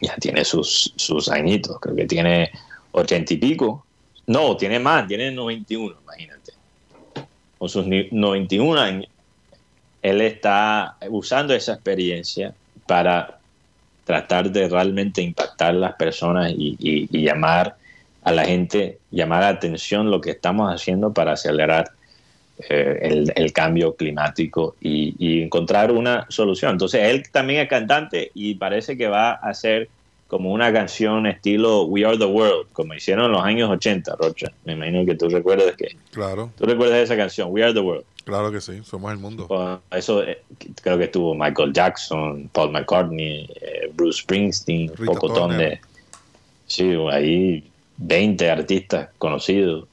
ya 0.00 0.16
tiene 0.16 0.44
sus, 0.44 0.92
sus 0.96 1.28
añitos, 1.28 1.78
creo 1.80 1.96
que 1.96 2.06
tiene 2.06 2.50
ochenta 2.92 3.34
y 3.34 3.36
pico. 3.36 3.84
No, 4.26 4.56
tiene 4.56 4.78
más, 4.78 5.06
tiene 5.06 5.30
91, 5.30 5.96
imagínate. 6.02 6.52
Con 7.58 7.68
sus 7.68 7.86
91 7.86 8.80
años, 8.80 9.08
él 10.02 10.20
está 10.20 10.96
usando 11.08 11.54
esa 11.54 11.74
experiencia 11.74 12.54
para 12.86 13.38
tratar 14.04 14.50
de 14.50 14.68
realmente 14.68 15.22
impactar 15.22 15.70
a 15.70 15.78
las 15.78 15.94
personas 15.94 16.52
y, 16.56 17.08
llamar 17.10 17.76
a 18.24 18.32
la 18.32 18.44
gente, 18.44 18.98
llamar 19.10 19.42
la 19.42 19.48
atención 19.48 20.10
lo 20.10 20.20
que 20.20 20.30
estamos 20.30 20.72
haciendo 20.74 21.12
para 21.12 21.32
acelerar 21.32 21.92
eh, 22.68 23.30
el, 23.34 23.52
cambio 23.52 23.94
climático 23.94 24.76
y, 24.80 25.14
y, 25.18 25.42
encontrar 25.42 25.92
una 25.92 26.26
solución. 26.30 26.72
Entonces, 26.72 27.02
él 27.02 27.24
también 27.30 27.60
es 27.60 27.68
cantante 27.68 28.30
y 28.34 28.54
parece 28.54 28.96
que 28.96 29.08
va 29.08 29.32
a 29.32 29.50
hacer 29.50 29.88
como 30.28 30.52
una 30.52 30.72
canción 30.72 31.26
estilo 31.26 31.84
We 31.84 32.04
Are 32.04 32.16
the 32.16 32.24
World, 32.24 32.68
como 32.72 32.94
hicieron 32.94 33.26
en 33.26 33.32
los 33.32 33.42
años 33.42 33.70
80, 33.70 34.16
Rocha. 34.16 34.52
Me 34.64 34.72
imagino 34.72 35.04
que 35.04 35.14
tú 35.14 35.28
recuerdas 35.28 35.76
que. 35.76 35.96
Claro. 36.12 36.50
Tú 36.56 36.64
recuerdas 36.64 36.98
esa 36.98 37.16
canción, 37.16 37.48
We 37.50 37.62
Are 37.62 37.74
the 37.74 37.80
World. 37.80 38.04
Claro 38.24 38.50
que 38.50 38.60
sí, 38.60 38.80
somos 38.84 39.12
el 39.12 39.18
mundo. 39.18 39.82
Eso 39.90 40.22
eh, 40.22 40.42
creo 40.82 40.96
que 40.96 41.04
estuvo 41.04 41.34
Michael 41.34 41.72
Jackson, 41.72 42.48
Paul 42.52 42.72
McCartney, 42.72 43.50
eh, 43.60 43.90
Bruce 43.92 44.22
Springsteen, 44.22 44.92
un 44.98 45.06
pocotón 45.06 45.58
de. 45.58 45.78
Sí, 46.66 46.96
ahí 47.10 47.62
20 47.98 48.50
artistas 48.50 49.08
conocidos. 49.18 49.86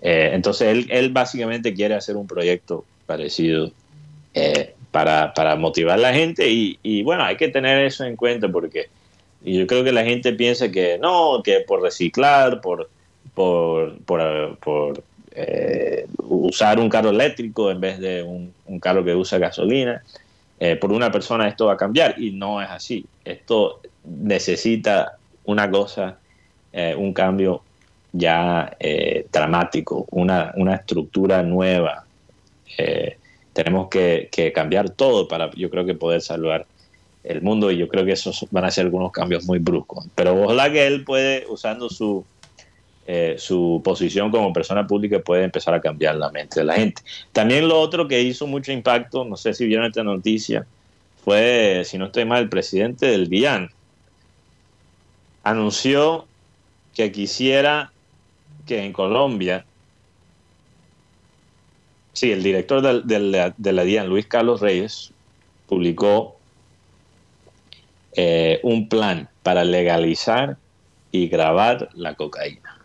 Eh, 0.00 0.30
entonces 0.32 0.68
él, 0.68 0.86
él 0.90 1.10
básicamente 1.10 1.74
quiere 1.74 1.94
hacer 1.94 2.16
un 2.16 2.26
proyecto 2.26 2.84
parecido 3.06 3.72
para, 4.92 5.32
para 5.34 5.56
motivar 5.56 5.98
a 5.98 6.02
la 6.02 6.14
gente 6.14 6.48
y, 6.48 7.02
bueno, 7.02 7.24
hay 7.24 7.36
que 7.36 7.48
tener 7.48 7.84
eso 7.84 8.04
en 8.04 8.14
cuenta 8.14 8.48
porque 8.48 8.88
yo 9.42 9.66
creo 9.66 9.82
que 9.82 9.90
la 9.90 10.04
gente 10.04 10.32
piensa 10.34 10.70
que 10.70 10.98
no, 10.98 11.42
que 11.42 11.60
por 11.66 11.82
reciclar, 11.82 12.60
por, 12.60 12.88
por, 13.34 13.98
por, 14.04 15.02
eh, 15.34 16.06
usar 16.18 16.78
un 16.78 16.90
carro 16.90 17.10
eléctrico 17.10 17.70
en 17.70 17.80
vez 17.80 17.98
de 17.98 18.22
un, 18.22 18.52
carro 18.78 19.04
que 19.04 19.14
usa 19.14 19.38
gasolina, 19.38 20.02
eh, 20.60 20.76
por 20.76 20.92
una 20.92 21.10
persona 21.10 21.48
esto 21.48 21.66
va 21.66 21.72
a 21.72 21.76
cambiar. 21.76 22.14
Y 22.20 22.32
no 22.32 22.62
es 22.62 22.68
así. 22.68 23.04
Esto 23.24 23.80
necesita 24.04 25.16
una 25.44 25.70
cosa, 25.70 26.18
eh, 26.72 26.94
un 26.96 27.12
cambio 27.12 27.62
ya 28.12 28.76
dramático, 29.32 30.06
una, 30.10 30.52
una 30.56 30.74
estructura 30.74 31.42
nueva. 31.42 32.04
tenemos 33.54 33.88
que, 33.88 34.52
cambiar 34.54 34.90
todo 34.90 35.28
para, 35.28 35.50
yo 35.52 35.70
creo 35.70 35.86
que 35.86 35.94
poder 35.94 36.20
salvar 36.20 36.66
el 37.24 37.40
mundo 37.40 37.70
y 37.70 37.78
yo 37.78 37.88
creo 37.88 38.04
que 38.04 38.12
esos 38.12 38.46
van 38.50 38.64
a 38.64 38.70
ser 38.70 38.84
algunos 38.84 39.12
cambios 39.12 39.44
muy 39.44 39.58
bruscos. 39.58 40.06
Pero 40.14 40.42
ojalá 40.42 40.70
que 40.70 40.86
él 40.86 41.04
puede, 41.04 41.46
usando 41.48 41.88
su, 41.88 42.24
eh, 43.06 43.34
su 43.36 43.80
posición 43.84 44.30
como 44.30 44.52
persona 44.52 44.86
pública, 44.86 45.18
puede 45.18 45.42
empezar 45.42 45.74
a 45.74 45.80
cambiar 45.80 46.14
la 46.14 46.30
mente 46.30 46.60
de 46.60 46.66
la 46.66 46.74
gente. 46.74 47.02
También 47.32 47.66
lo 47.66 47.80
otro 47.80 48.06
que 48.06 48.22
hizo 48.22 48.46
mucho 48.46 48.70
impacto, 48.70 49.24
no 49.24 49.36
sé 49.36 49.54
si 49.54 49.66
vieron 49.66 49.86
esta 49.86 50.04
noticia, 50.04 50.66
fue, 51.24 51.82
si 51.84 51.98
no 51.98 52.06
estoy 52.06 52.24
mal, 52.24 52.42
el 52.42 52.48
presidente 52.48 53.06
del 53.06 53.28
GIAN. 53.28 53.70
Anunció 55.44 56.26
que 56.94 57.10
quisiera 57.12 57.92
que 58.66 58.84
en 58.84 58.92
Colombia, 58.92 59.64
sí, 62.12 62.30
el 62.30 62.42
director 62.42 62.82
de, 63.04 63.18
la, 63.18 63.54
la 63.58 63.84
DIAN, 63.84 64.08
Luis 64.08 64.26
Carlos 64.26 64.60
Reyes, 64.60 65.12
publicó 65.66 66.36
eh, 68.14 68.60
un 68.62 68.88
plan 68.88 69.28
para 69.42 69.64
legalizar 69.64 70.58
y 71.10 71.28
grabar 71.28 71.88
la 71.94 72.14
cocaína. 72.14 72.78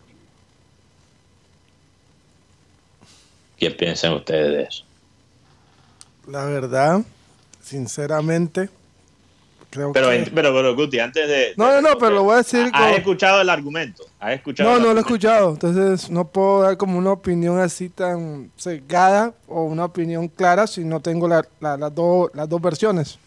¿Qué 3.57 3.71
piensan 3.71 4.13
ustedes 4.13 4.51
de 4.51 4.63
eso? 4.63 4.83
La 6.27 6.45
verdad, 6.45 7.03
sinceramente, 7.61 8.69
creo 9.69 9.91
pero, 9.91 10.10
que... 10.10 10.32
Pero, 10.34 10.53
pero, 10.53 10.75
Guti, 10.75 10.99
antes 10.99 11.27
de... 11.27 11.53
No, 11.58 11.71
no, 11.71 11.82
no, 11.82 11.97
pero 11.97 12.12
lo 12.12 12.23
voy 12.23 12.36
a 12.36 12.38
decir... 12.38 12.69
¿Has 12.73 12.97
escuchado 12.97 13.41
el 13.41 13.49
argumento? 13.49 14.03
¿Has 14.19 14.34
escuchado 14.34 14.71
no, 14.71 14.80
no 14.80 14.93
lo 14.93 14.99
he 14.99 15.01
escuchado. 15.01 15.51
Entonces 15.51 16.10
no 16.10 16.27
puedo 16.27 16.62
dar 16.62 16.77
como 16.77 16.97
una 16.97 17.12
opinión 17.12 17.60
así 17.60 17.89
tan 17.89 18.51
cegada 18.58 19.34
o 19.47 19.63
una 19.63 19.86
opinión 19.86 20.27
clara 20.27 20.67
si 20.67 20.84
no 20.84 20.99
tengo 20.99 21.27
la, 21.27 21.47
las 21.60 21.93
dos 21.93 22.62
versiones. 22.62 23.19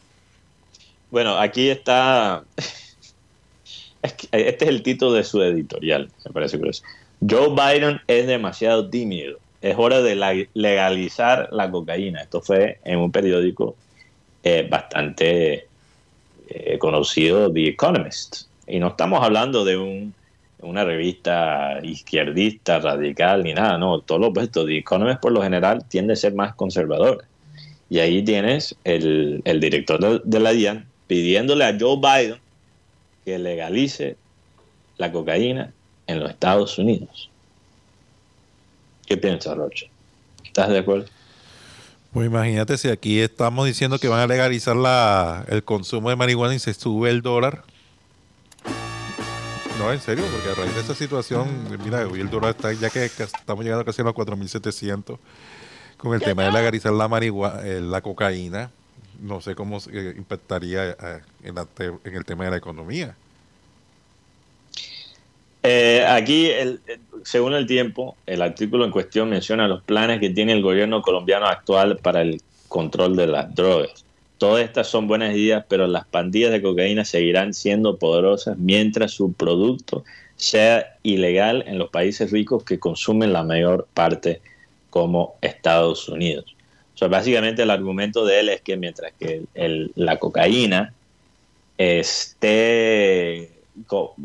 Bueno, 1.11 1.37
aquí 1.37 1.69
está. 1.69 2.45
Este 4.03 4.65
es 4.65 4.71
el 4.71 4.83
título 4.83 5.13
de 5.13 5.25
su 5.25 5.43
editorial, 5.43 6.11
me 6.25 6.33
parece 6.33 6.57
curioso. 6.57 6.83
Joe 7.29 7.51
Biden 7.51 8.01
es 8.07 8.27
demasiado 8.27 8.89
tímido. 8.89 9.39
Es 9.61 9.77
hora 9.77 10.01
de 10.01 10.49
legalizar 10.55 11.51
la 11.53 11.71
cocaína. 11.71 12.23
Esto 12.23 12.41
fue 12.41 12.79
en 12.83 12.99
un 12.99 13.13
periódico 13.13 13.77
eh, 14.43 14.67
bastante 14.71 15.69
eh, 16.51 16.79
conocido, 16.79 17.53
The 17.53 17.69
Economist. 17.69 18.43
Y 18.67 18.79
no 18.81 18.89
estamos 18.89 19.23
hablando 19.23 19.65
de 19.65 19.77
un, 19.77 20.15
una 20.63 20.85
revista 20.85 21.79
izquierdista, 21.83 22.81
radical, 22.81 23.45
ni 23.45 23.55
nada, 23.55 23.79
no, 23.79 24.01
todo 24.01 24.19
lo 24.19 24.27
opuesto. 24.29 24.67
The 24.67 24.79
Economist 24.79 25.21
por 25.21 25.33
lo 25.33 25.43
general 25.43 25.85
tiende 25.89 26.15
a 26.15 26.17
ser 26.17 26.35
más 26.35 26.55
conservador. 26.55 27.25
Y 27.89 28.01
ahí 28.01 28.23
tienes 28.23 28.75
el, 28.85 29.43
el 29.45 29.61
director 29.61 30.23
de, 30.23 30.41
la 30.41 30.51
DIAN, 30.51 30.87
pidiéndole 31.07 31.65
a 31.65 31.77
Joe 31.79 31.97
Biden 31.97 32.39
que 33.25 33.39
legalice 33.39 34.17
la 34.99 35.11
cocaína 35.13 35.73
en 36.07 36.21
los 36.21 36.31
Estados 36.31 36.79
Unidos. 36.79 37.31
¿Qué 39.07 39.17
piensas, 39.17 39.57
Rocha? 39.57 39.87
¿Estás 40.45 40.69
de 40.69 40.79
acuerdo? 40.79 41.07
Pues 42.13 42.27
imagínate 42.27 42.77
si 42.77 42.89
aquí 42.89 43.21
estamos 43.21 43.67
diciendo 43.67 43.99
que 43.99 44.09
van 44.09 44.21
a 44.21 44.27
legalizar 44.27 44.75
la, 44.75 45.45
el 45.49 45.63
consumo 45.63 46.11
de 46.11 46.17
marihuana 46.17 46.55
y 46.55 46.59
se 46.59 46.75
sube 46.75 47.09
el 47.09 47.23
dólar. 47.23 47.63
No, 49.79 49.93
en 49.93 50.01
serio, 50.01 50.25
porque 50.31 50.51
a 50.51 50.55
raíz 50.55 50.75
de 50.75 50.81
esa 50.83 50.95
situación, 50.95 51.49
mira, 51.85 52.07
hoy 52.07 52.21
el 52.21 52.29
dólar 52.29 52.51
está, 52.51 52.73
ya 52.73 52.91
que 52.91 53.05
estamos 53.05 53.65
llegando 53.65 53.85
casi 53.85 54.03
a 54.03 54.05
los 54.05 54.15
4.700, 54.15 55.19
con 55.97 56.13
el 56.13 56.21
tema 56.21 56.43
de 56.43 56.53
legalizar 56.53 56.93
la 56.93 57.09
marihuana, 57.09 57.63
eh, 57.63 57.81
la 57.81 58.01
cocaína, 58.01 58.71
no 59.21 59.41
sé 59.41 59.55
cómo 59.55 59.79
impactaría 60.17 60.91
eh, 60.91 61.21
en, 61.45 61.57
el 62.15 62.25
tema 62.25 62.45
de 62.45 62.51
la 62.51 62.57
economía. 62.57 63.17
Eh, 65.63 66.05
aquí, 66.09 66.51
según 67.25 67.55
el 67.55 67.67
tiempo, 67.67 68.17
el 68.27 68.43
artículo 68.43 68.85
en 68.85 68.91
cuestión 68.91 69.29
menciona 69.29 69.69
los 69.69 69.83
planes 69.83 70.21
que 70.21 70.31
tiene 70.31 70.53
el 70.53 70.63
gobierno 70.63 71.03
colombiano 71.03 71.47
actual 71.47 71.99
para 71.99 72.23
el 72.23 72.41
control 72.69 73.17
de 73.17 73.27
las 73.27 73.55
drogas. 73.55 74.05
Todas 74.39 74.65
estas 74.65 74.87
son 74.87 75.07
buenas 75.07 75.35
ideas, 75.35 75.65
pero 75.69 75.87
las 75.87 76.07
pandillas 76.07 76.51
de 76.51 76.63
cocaína 76.63 77.05
seguirán 77.05 77.53
siendo 77.53 77.99
poderosas 77.99 78.57
mientras 78.57 79.13
su 79.13 79.35
producto 79.35 80.05
sea 80.37 80.97
ilegal 81.03 81.63
en 81.67 81.79
los 81.79 81.91
países 81.91 82.31
ricos 82.31 82.65
que 82.65 82.79
consumen 82.79 83.35
la 83.35 83.43
mayor 83.43 83.87
parte 83.93 84.41
como 84.89 85.35
Estados 85.43 86.09
Unidos 86.09 86.55
básicamente 87.09 87.63
el 87.63 87.71
argumento 87.71 88.25
de 88.25 88.41
él 88.41 88.49
es 88.51 88.61
que 88.61 88.77
mientras 88.77 89.13
que 89.19 89.43
la 89.95 90.19
cocaína 90.19 90.93
esté 91.79 93.51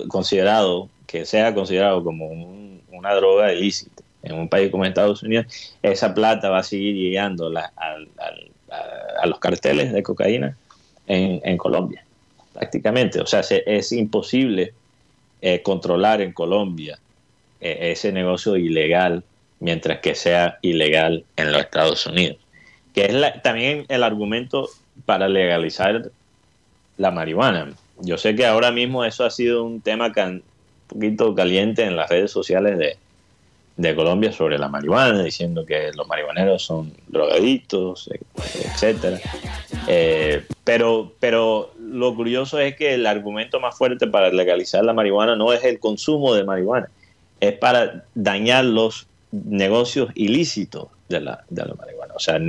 considerado, 0.07 0.89
que 1.07 1.25
sea 1.25 1.53
considerado 1.53 2.03
como 2.03 2.27
una 2.27 3.13
droga 3.13 3.53
ilícita 3.53 4.03
en 4.23 4.35
un 4.35 4.49
país 4.49 4.71
como 4.71 4.85
Estados 4.85 5.21
Unidos, 5.23 5.45
esa 5.83 6.13
plata 6.13 6.49
va 6.49 6.59
a 6.59 6.63
seguir 6.63 6.95
llegando 6.95 7.51
a, 7.55 9.27
los 9.27 9.39
carteles 9.39 9.93
de 9.93 10.03
cocaína 10.03 10.57
en, 11.07 11.57
Colombia, 11.57 12.03
prácticamente. 12.53 13.19
O 13.19 13.25
sea, 13.25 13.41
es 13.41 13.91
imposible 13.91 14.73
eh, 15.41 15.61
controlar 15.61 16.21
en 16.21 16.33
Colombia 16.33 16.97
eh, 17.61 17.91
ese 17.91 18.11
negocio 18.11 18.57
ilegal 18.57 19.23
mientras 19.59 19.99
que 19.99 20.15
sea 20.15 20.57
ilegal 20.61 21.23
en 21.37 21.51
los 21.51 21.61
Estados 21.61 22.05
Unidos 22.05 22.37
que 22.95 23.05
es 23.05 23.41
también 23.43 23.85
el 23.89 24.03
argumento 24.03 24.69
para 25.05 25.27
legalizar 25.27 26.09
la 26.97 27.11
marihuana. 27.11 27.73
Yo 27.99 28.17
sé 28.17 28.35
que 28.35 28.45
ahora 28.45 28.71
mismo 28.71 29.03
eso 29.03 29.25
ha 29.25 29.29
sido 29.29 29.65
un 29.65 29.81
tema 29.81 30.13
un 30.13 30.41
poquito 30.87 31.33
caliente 31.35 31.83
en 31.83 31.95
las 31.95 32.09
redes 32.09 32.31
sociales 32.31 32.77
de, 32.77 32.97
Colombia 33.95 34.31
sobre 34.31 34.57
la 34.57 34.69
marihuana, 34.69 35.21
diciendo 35.21 35.65
que 35.65 35.91
los 35.93 36.07
marihuaneros 36.07 36.63
son 36.63 36.93
drogadictos, 37.07 38.09
etcétera. 38.63 39.19
Eh, 39.87 40.45
pero, 40.63 41.11
pero 41.19 41.73
lo 41.77 42.15
curioso 42.15 42.57
es 42.59 42.75
que 42.77 42.93
el 42.93 43.05
argumento 43.05 43.59
más 43.59 43.77
fuerte 43.77 44.07
para 44.07 44.29
legalizar 44.29 44.83
la 44.85 44.93
marihuana 44.93 45.35
no 45.35 45.51
es 45.51 45.63
el 45.65 45.79
consumo 45.79 46.33
de 46.33 46.45
marihuana, 46.45 46.89
es 47.41 47.53
para 47.53 48.05
dañar 48.15 48.63
los 48.63 49.07
negocios 49.31 50.09
ilícitos 50.15 50.87
de 51.09 51.21
la, 51.21 51.43
de 51.49 51.65
la 51.65 51.73
marihuana. 51.75 52.13
O 52.15 52.19
sea, 52.19 52.39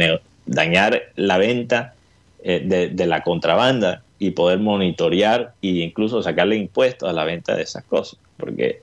dañar 0.46 1.02
la 1.16 1.38
venta 1.38 1.94
eh, 2.42 2.90
de, 2.92 3.06
la 3.06 3.22
contrabanda 3.22 4.02
y 4.18 4.30
poder 4.30 4.58
monitorear 4.60 5.54
e 5.62 5.68
incluso 5.68 6.22
sacarle 6.22 6.56
impuestos 6.56 7.08
a 7.08 7.12
la 7.12 7.24
venta 7.24 7.56
de 7.56 7.62
esas 7.62 7.84
cosas, 7.84 8.18
porque 8.36 8.82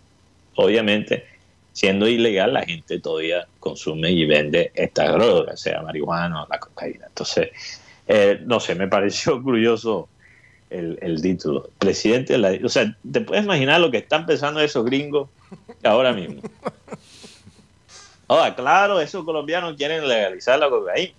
obviamente 0.55 1.25
siendo 1.73 2.07
ilegal 2.07 2.53
la 2.53 2.63
gente 2.63 2.99
todavía 2.99 3.47
consume 3.59 4.11
y 4.11 4.25
vende 4.25 4.71
estas 4.75 5.11
drogas, 5.11 5.59
sea 5.59 5.81
marihuana 5.81 6.43
o 6.43 6.47
la 6.47 6.59
cocaína. 6.59 7.07
Entonces, 7.07 7.49
eh, 8.07 8.39
no 8.45 8.59
sé, 8.59 8.75
me 8.75 8.87
pareció 8.87 9.41
curioso 9.43 10.07
el, 10.69 11.21
título. 11.21 11.69
Presidente 11.77 12.33
de 12.33 12.39
la... 12.39 12.65
O 12.65 12.69
sea, 12.69 12.95
¿te 13.11 13.21
puedes 13.21 13.43
imaginar 13.43 13.79
lo 13.79 13.91
que 13.91 13.97
están 13.97 14.25
pensando 14.25 14.59
esos 14.59 14.85
gringos 14.85 15.29
ahora 15.83 16.13
mismo? 16.13 16.41
Ahora, 18.27 18.55
claro, 18.55 18.99
esos 18.99 19.23
colombianos 19.23 19.75
quieren 19.75 20.07
legalizar 20.07 20.57
la 20.57 20.69
cocaína. 20.69 21.13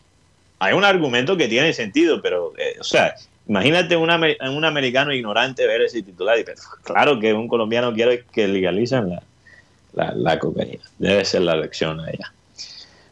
Hay 0.59 0.73
un 0.73 0.85
argumento 0.85 1.37
que 1.37 1.49
tiene 1.49 1.73
sentido, 1.73 2.23
pero, 2.23 2.53
eh, 2.59 2.77
o 2.81 2.85
sea, 2.85 3.14
imagínate 3.48 3.96
un, 3.96 4.11
un 4.11 4.64
americano 4.64 5.12
ignorante 5.12 5.66
ver 5.66 5.83
ese 5.83 6.02
titular 6.02 6.38
y 6.38 6.44
pensar, 6.44 6.78
claro 6.83 7.18
que 7.18 7.33
un 7.33 7.48
colombiano 7.48 7.92
quiere 7.92 8.24
que 8.33 8.48
legalicen 8.48 9.11
la, 9.11 9.22
la, 10.14 10.38
cocaína. 10.38 10.83
Debe 10.98 11.24
ser 11.24 11.42
la 11.42 11.57
lección 11.57 12.00
allá. 12.00 12.33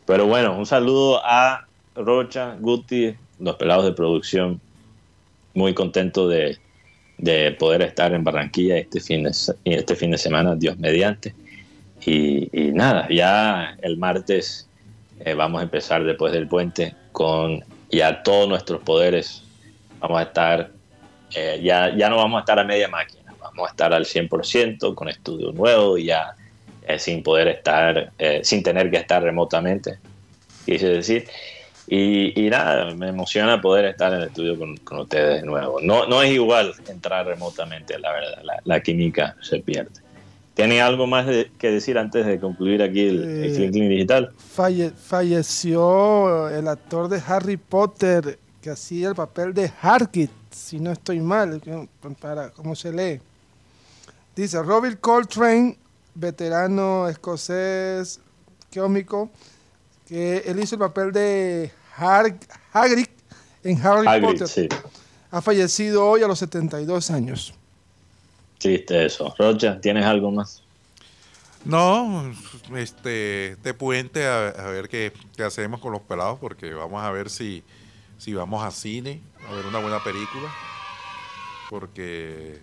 Pero 0.07 0.27
bueno, 0.27 0.57
un 0.57 0.67
saludo 0.67 1.21
a 1.25 1.67
Rocha, 1.95 2.57
Guti, 2.61 3.15
los 3.39 3.57
pelados 3.57 3.85
de 3.85 3.93
producción. 3.93 4.61
Muy 5.55 5.75
contento 5.75 6.29
de, 6.29 6.59
poder 7.59 7.83
estar 7.83 8.13
en 8.15 8.25
Barranquilla 8.25 8.79
este 8.79 9.01
fin 9.01 9.25
de, 9.25 9.33
este 9.65 9.95
fin 9.95 10.11
de 10.11 10.19
semana, 10.19 10.57
Dios 10.57 10.79
mediante. 10.79 11.35
Y, 12.05 12.49
nada, 12.73 13.07
ya 13.09 13.77
el 13.83 13.97
martes 13.97 14.67
eh, 15.21 15.35
vamos 15.35 15.61
a 15.61 15.65
empezar 15.65 16.03
después 16.03 16.33
del 16.33 16.49
puente 16.49 16.97
con 17.13 17.63
ya 17.91 18.23
todos 18.23 18.49
nuestros 18.49 18.83
poderes. 18.83 19.42
Vamos 20.03 20.19
a 20.19 20.23
estar, 20.25 20.71
eh, 21.35 21.61
ya, 21.63 21.95
ya 21.97 22.11
no 22.11 22.17
vamos 22.17 22.39
a 22.39 22.41
estar 22.41 22.59
a 22.59 22.65
media 22.65 22.89
máquina, 22.89 23.33
vamos 23.41 23.69
a 23.69 23.71
estar 23.71 23.95
al 23.95 24.05
100% 24.05 24.95
con 24.97 25.09
estudio 25.09 25.53
nuevo 25.53 25.97
y 25.97 26.07
ya 26.07 26.35
eh, 26.87 26.99
sin 26.99 27.23
poder 27.23 27.47
estar, 27.47 28.13
eh, 28.19 28.41
sin 28.43 28.65
tener 28.65 28.91
que 28.91 28.97
estar 28.97 29.23
remotamente, 29.23 29.99
quise 30.67 30.89
decir. 30.89 31.29
Y, 31.87 32.49
nada, 32.51 32.95
me 32.95 33.09
emociona 33.09 33.61
poder 33.61 33.85
estar 33.85 34.13
en 34.13 34.21
el 34.21 34.29
estudio 34.29 34.59
con, 34.59 35.01
ustedes 35.01 35.43
de 35.43 35.47
nuevo. 35.47 35.79
No, 35.83 36.07
no 36.07 36.23
es 36.23 36.31
igual 36.31 36.73
entrar 36.89 37.27
remotamente, 37.27 37.99
la 37.99 38.13
verdad, 38.13 38.43
la, 38.65 38.81
química 38.81 39.37
se 39.43 39.59
pierde. 39.59 40.01
¿Tiene 40.55 40.81
algo 40.81 41.07
más 41.07 41.27
que 41.59 41.71
decir 41.71 41.99
antes 41.99 42.25
de 42.27 42.41
concluir 42.41 42.83
aquí 42.83 43.07
el, 43.07 43.45
el 43.45 43.63
eh, 43.63 43.71
Digital? 43.71 44.33
falleció 44.97 46.49
el 46.49 46.67
actor 46.69 47.09
de 47.09 47.23
Harry 47.27 47.59
Potter 47.59 48.39
que 48.63 48.71
hacía 48.71 49.09
el 49.09 49.15
papel 49.15 49.53
de 49.53 49.71
Harkit, 49.83 50.31
si 50.51 50.79
no 50.79 50.93
estoy 50.93 51.21
mal, 51.21 51.61
para 52.21 52.51
cómo 52.51 52.75
se 52.75 52.93
lee. 52.93 53.21
Dice 54.35 54.63
Robert 54.63 55.01
Coltrane 55.01 55.77
veterano 56.15 57.09
escocés 57.09 58.21
cómico, 58.73 59.31
que 60.07 60.39
él 60.47 60.61
hizo 60.61 60.77
el 60.77 60.79
papel 60.79 61.13
de 61.13 61.73
Hagrid 62.73 63.07
en 63.65 63.87
Harry 63.87 64.21
Potter. 64.21 64.69
Ha 65.31 65.43
fallecido 65.43 66.07
hoy 66.07 66.23
a 66.23 66.29
los 66.29 66.39
72 66.39 67.11
años. 67.11 67.55
Triste 68.59 69.07
eso. 69.07 69.35
Rocha, 69.39 69.81
¿tienes 69.81 70.05
algo 70.05 70.31
más? 70.31 70.63
No, 71.65 72.33
este, 72.77 73.57
de 73.63 73.75
puente 73.75 74.27
a, 74.27 74.51
ver 74.69 74.89
qué, 74.89 75.13
hacemos 75.45 75.81
con 75.81 75.93
los 75.93 76.03
pelados, 76.03 76.39
porque 76.39 76.75
vamos 76.75 77.03
a 77.03 77.11
ver 77.11 77.31
si, 77.31 77.63
si 78.23 78.35
vamos 78.35 78.63
a 78.63 78.71
cine, 78.71 79.21
a 79.49 79.53
ver 79.53 79.67
una 79.67 79.81
buena 79.81 79.99
película, 80.05 80.49
porque 81.69 82.61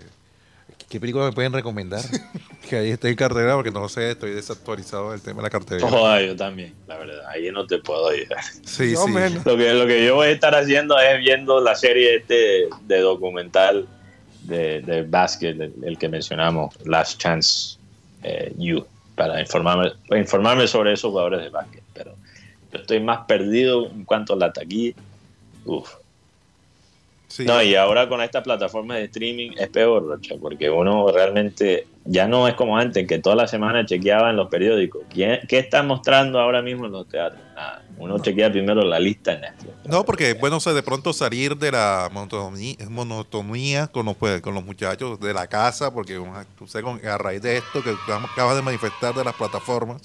¿Qué 0.88 1.02
película 1.02 1.26
me 1.26 1.34
pueden 1.34 1.52
recomendar? 1.52 2.02
que 2.70 2.78
ahí 2.78 2.92
estoy 2.92 3.12
en 3.12 3.18
cartera 3.18 3.56
porque 3.56 3.70
no 3.70 3.90
sé, 3.90 4.12
estoy 4.12 4.32
desactualizado 4.32 5.12
del 5.12 5.22
tema 5.22 5.38
de 5.38 5.44
la 5.44 5.50
cartera. 5.50 5.86
Oh, 5.86 6.18
yo 6.20 6.34
también, 6.36 6.74
la 6.88 6.98
verdad, 6.98 7.28
ahí 7.28 7.52
no 7.52 7.68
te 7.68 7.80
puedo 7.80 8.08
ayudar. 8.08 8.42
Sí, 8.64 8.96
sí. 8.96 9.14
Lo 9.46 9.58
que, 9.58 9.74
lo 9.74 9.86
que 9.86 10.06
yo 10.06 10.16
voy 10.16 10.28
a 10.28 10.32
estar 10.32 10.56
haciendo 10.56 10.98
es 10.98 11.20
viendo 11.20 11.60
la 11.60 11.76
serie 11.76 12.16
este 12.16 12.70
de 12.88 13.00
documental 13.02 13.86
de, 14.44 14.82
de 14.82 15.04
básquet, 15.04 15.60
el, 15.60 15.98
que 15.98 16.08
mencionamos, 16.08 16.74
Last 16.86 17.20
Chance 17.20 17.78
eh, 18.24 18.54
You, 18.58 18.86
para 19.16 19.42
informarme, 19.42 19.92
informarme 20.18 20.68
sobre 20.68 20.94
esos 20.94 21.12
jugadores 21.12 21.42
de 21.42 21.50
básquet. 21.50 21.84
Pero 21.94 22.16
yo 22.72 22.80
estoy 22.80 23.02
más 23.02 23.26
perdido 23.28 23.88
en 23.88 24.06
cuanto 24.06 24.34
a 24.34 24.38
la 24.38 24.54
taquilla. 24.54 24.96
Uf, 25.70 25.90
no, 27.46 27.62
y 27.62 27.76
ahora 27.76 28.10
con 28.10 28.22
esta 28.22 28.42
plataforma 28.42 28.96
de 28.96 29.06
streaming 29.06 29.52
es 29.58 29.70
peor, 29.70 30.06
Rocha, 30.08 30.36
porque 30.42 30.70
uno 30.70 31.12
realmente 31.12 31.88
ya 32.04 32.28
no 32.28 32.48
es 32.48 32.56
como 32.56 32.76
antes, 32.78 33.08
que 33.08 33.20
toda 33.20 33.36
la 33.36 33.48
semana 33.48 33.86
chequeaba 33.86 34.32
en 34.32 34.36
los 34.36 34.50
periódicos. 34.50 35.04
¿Qué, 35.14 35.40
qué 35.48 35.60
están 35.60 35.86
mostrando 35.86 36.40
ahora 36.40 36.64
mismo 36.64 36.88
en 36.88 36.92
los 36.92 37.08
teatros? 37.08 37.40
Nada. 37.54 37.84
Uno 38.00 38.18
chequea 38.18 38.52
primero 38.52 38.82
la 38.84 39.00
lista 39.00 39.34
en 39.34 39.42
Netflix. 39.42 39.74
No, 39.86 40.04
porque 40.04 40.34
bueno 40.34 40.60
de 40.60 40.84
pronto 40.84 41.14
salir 41.14 41.56
de 41.56 41.72
la 41.72 42.10
monotonía, 42.12 43.88
con, 43.88 44.06
los, 44.08 44.16
pues, 44.16 44.42
con 44.42 44.56
los 44.56 44.66
muchachos 44.66 45.20
de 45.20 45.34
la 45.34 45.46
casa, 45.48 45.94
porque 45.94 46.20
tú 46.58 46.68
sé, 46.68 46.82
a 47.08 47.18
raíz 47.18 47.42
de 47.42 47.58
esto 47.58 47.84
que 47.84 47.96
acabas 48.08 48.56
de 48.56 48.62
manifestar 48.64 49.14
de 49.14 49.24
las 49.24 49.36
plataformas, 49.36 50.02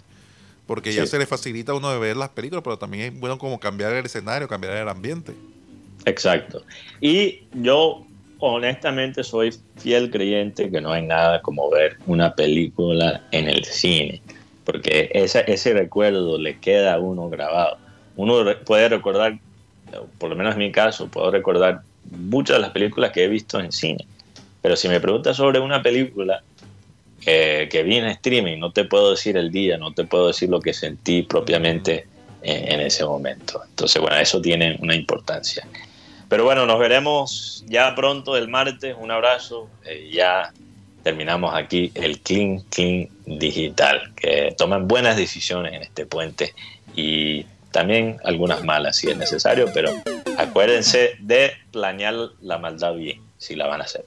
porque 0.66 0.92
ya 0.92 1.07
se 1.07 1.18
le 1.18 1.27
facilita 1.27 1.72
a 1.72 1.74
uno 1.74 1.90
de 1.90 1.98
ver 1.98 2.16
las 2.16 2.31
películas, 2.31 2.62
pero 2.64 2.79
también 2.79 3.12
es 3.12 3.20
bueno 3.20 3.38
como 3.38 3.61
cambiar 3.61 3.92
el 3.92 4.07
escenario, 4.07 4.48
cambiar 4.48 4.77
el 4.77 4.88
ambiente. 4.88 5.33
Exacto. 6.07 6.62
Y 7.00 7.42
yo 7.53 8.05
honestamente 8.38 9.24
soy 9.24 9.55
fiel 9.77 10.11
creyente 10.11 10.70
que 10.70 10.81
no 10.81 10.92
hay 10.92 11.03
nada 11.03 11.40
como 11.42 11.70
ver 11.70 11.98
una 12.07 12.35
película 12.35 13.22
en 13.31 13.48
el 13.48 13.64
cine, 13.64 14.22
porque 14.64 15.11
ese, 15.12 15.44
ese 15.46 15.72
recuerdo 15.72 16.38
le 16.38 16.59
queda 16.59 16.94
a 16.94 16.98
uno 16.98 17.29
grabado. 17.29 17.79
Uno 18.16 18.44
puede 18.64 18.88
recordar, 18.88 19.38
por 20.18 20.31
lo 20.31 20.37
menos 20.37 20.55
en 20.55 20.61
mi 20.61 20.72
caso, 20.72 21.09
puedo 21.09 21.31
recordar 21.31 21.83
muchas 22.11 22.57
de 22.57 22.62
las 22.62 22.70
películas 22.70 23.12
que 23.12 23.24
he 23.24 23.29
visto 23.29 23.61
en 23.61 23.72
cine, 23.72 24.07
pero 24.62 24.77
si 24.77 24.88
me 24.88 25.00
preguntas 25.00 25.37
sobre 25.37 25.59
una 25.59 25.83
película 25.83 26.42
que, 27.24 27.68
que 27.70 27.82
vi 27.82 27.96
en 27.96 28.06
streaming, 28.06 28.58
no 28.58 28.72
te 28.72 28.84
puedo 28.84 29.12
decir 29.12 29.37
el 29.37 29.50
día, 29.50 29.78
no 29.78 29.92
te 29.92 30.04
puedo 30.04 30.28
decir 30.28 30.48
lo 30.48 30.60
que 30.60 30.74
sentí 30.74 31.22
propiamente 31.22 32.06
en, 32.42 32.72
en 32.72 32.80
ese 32.80 33.04
momento. 33.04 33.62
Entonces, 33.68 34.00
bueno, 34.00 34.16
eso 34.16 34.40
tiene 34.40 34.76
una 34.80 34.94
importancia. 34.94 35.66
Pero 36.28 36.44
bueno, 36.44 36.66
nos 36.66 36.78
veremos 36.78 37.64
ya 37.68 37.94
pronto 37.94 38.37
el 38.37 38.48
martes. 38.48 38.96
Un 38.98 39.10
abrazo. 39.10 39.68
Eh, 39.84 40.10
ya 40.12 40.52
terminamos 41.04 41.54
aquí 41.54 41.92
el 41.94 42.18
Clean 42.20 42.60
Clean 42.70 43.08
Digital, 43.26 44.12
que 44.16 44.54
toman 44.56 44.88
buenas 44.88 45.16
decisiones 45.16 45.74
en 45.74 45.82
este 45.82 46.06
puente 46.06 46.54
y 46.96 47.44
también 47.70 48.18
algunas 48.24 48.64
malas 48.64 48.96
si 48.96 49.10
es 49.10 49.16
necesario, 49.16 49.66
pero 49.74 49.90
acuérdense 50.38 51.16
de 51.20 51.52
planear 51.72 52.14
la 52.40 52.58
maldad 52.58 52.94
bien, 52.94 53.20
si 53.37 53.54
la 53.54 53.66
van 53.66 53.82
a 53.82 53.84
hacer. 53.84 54.06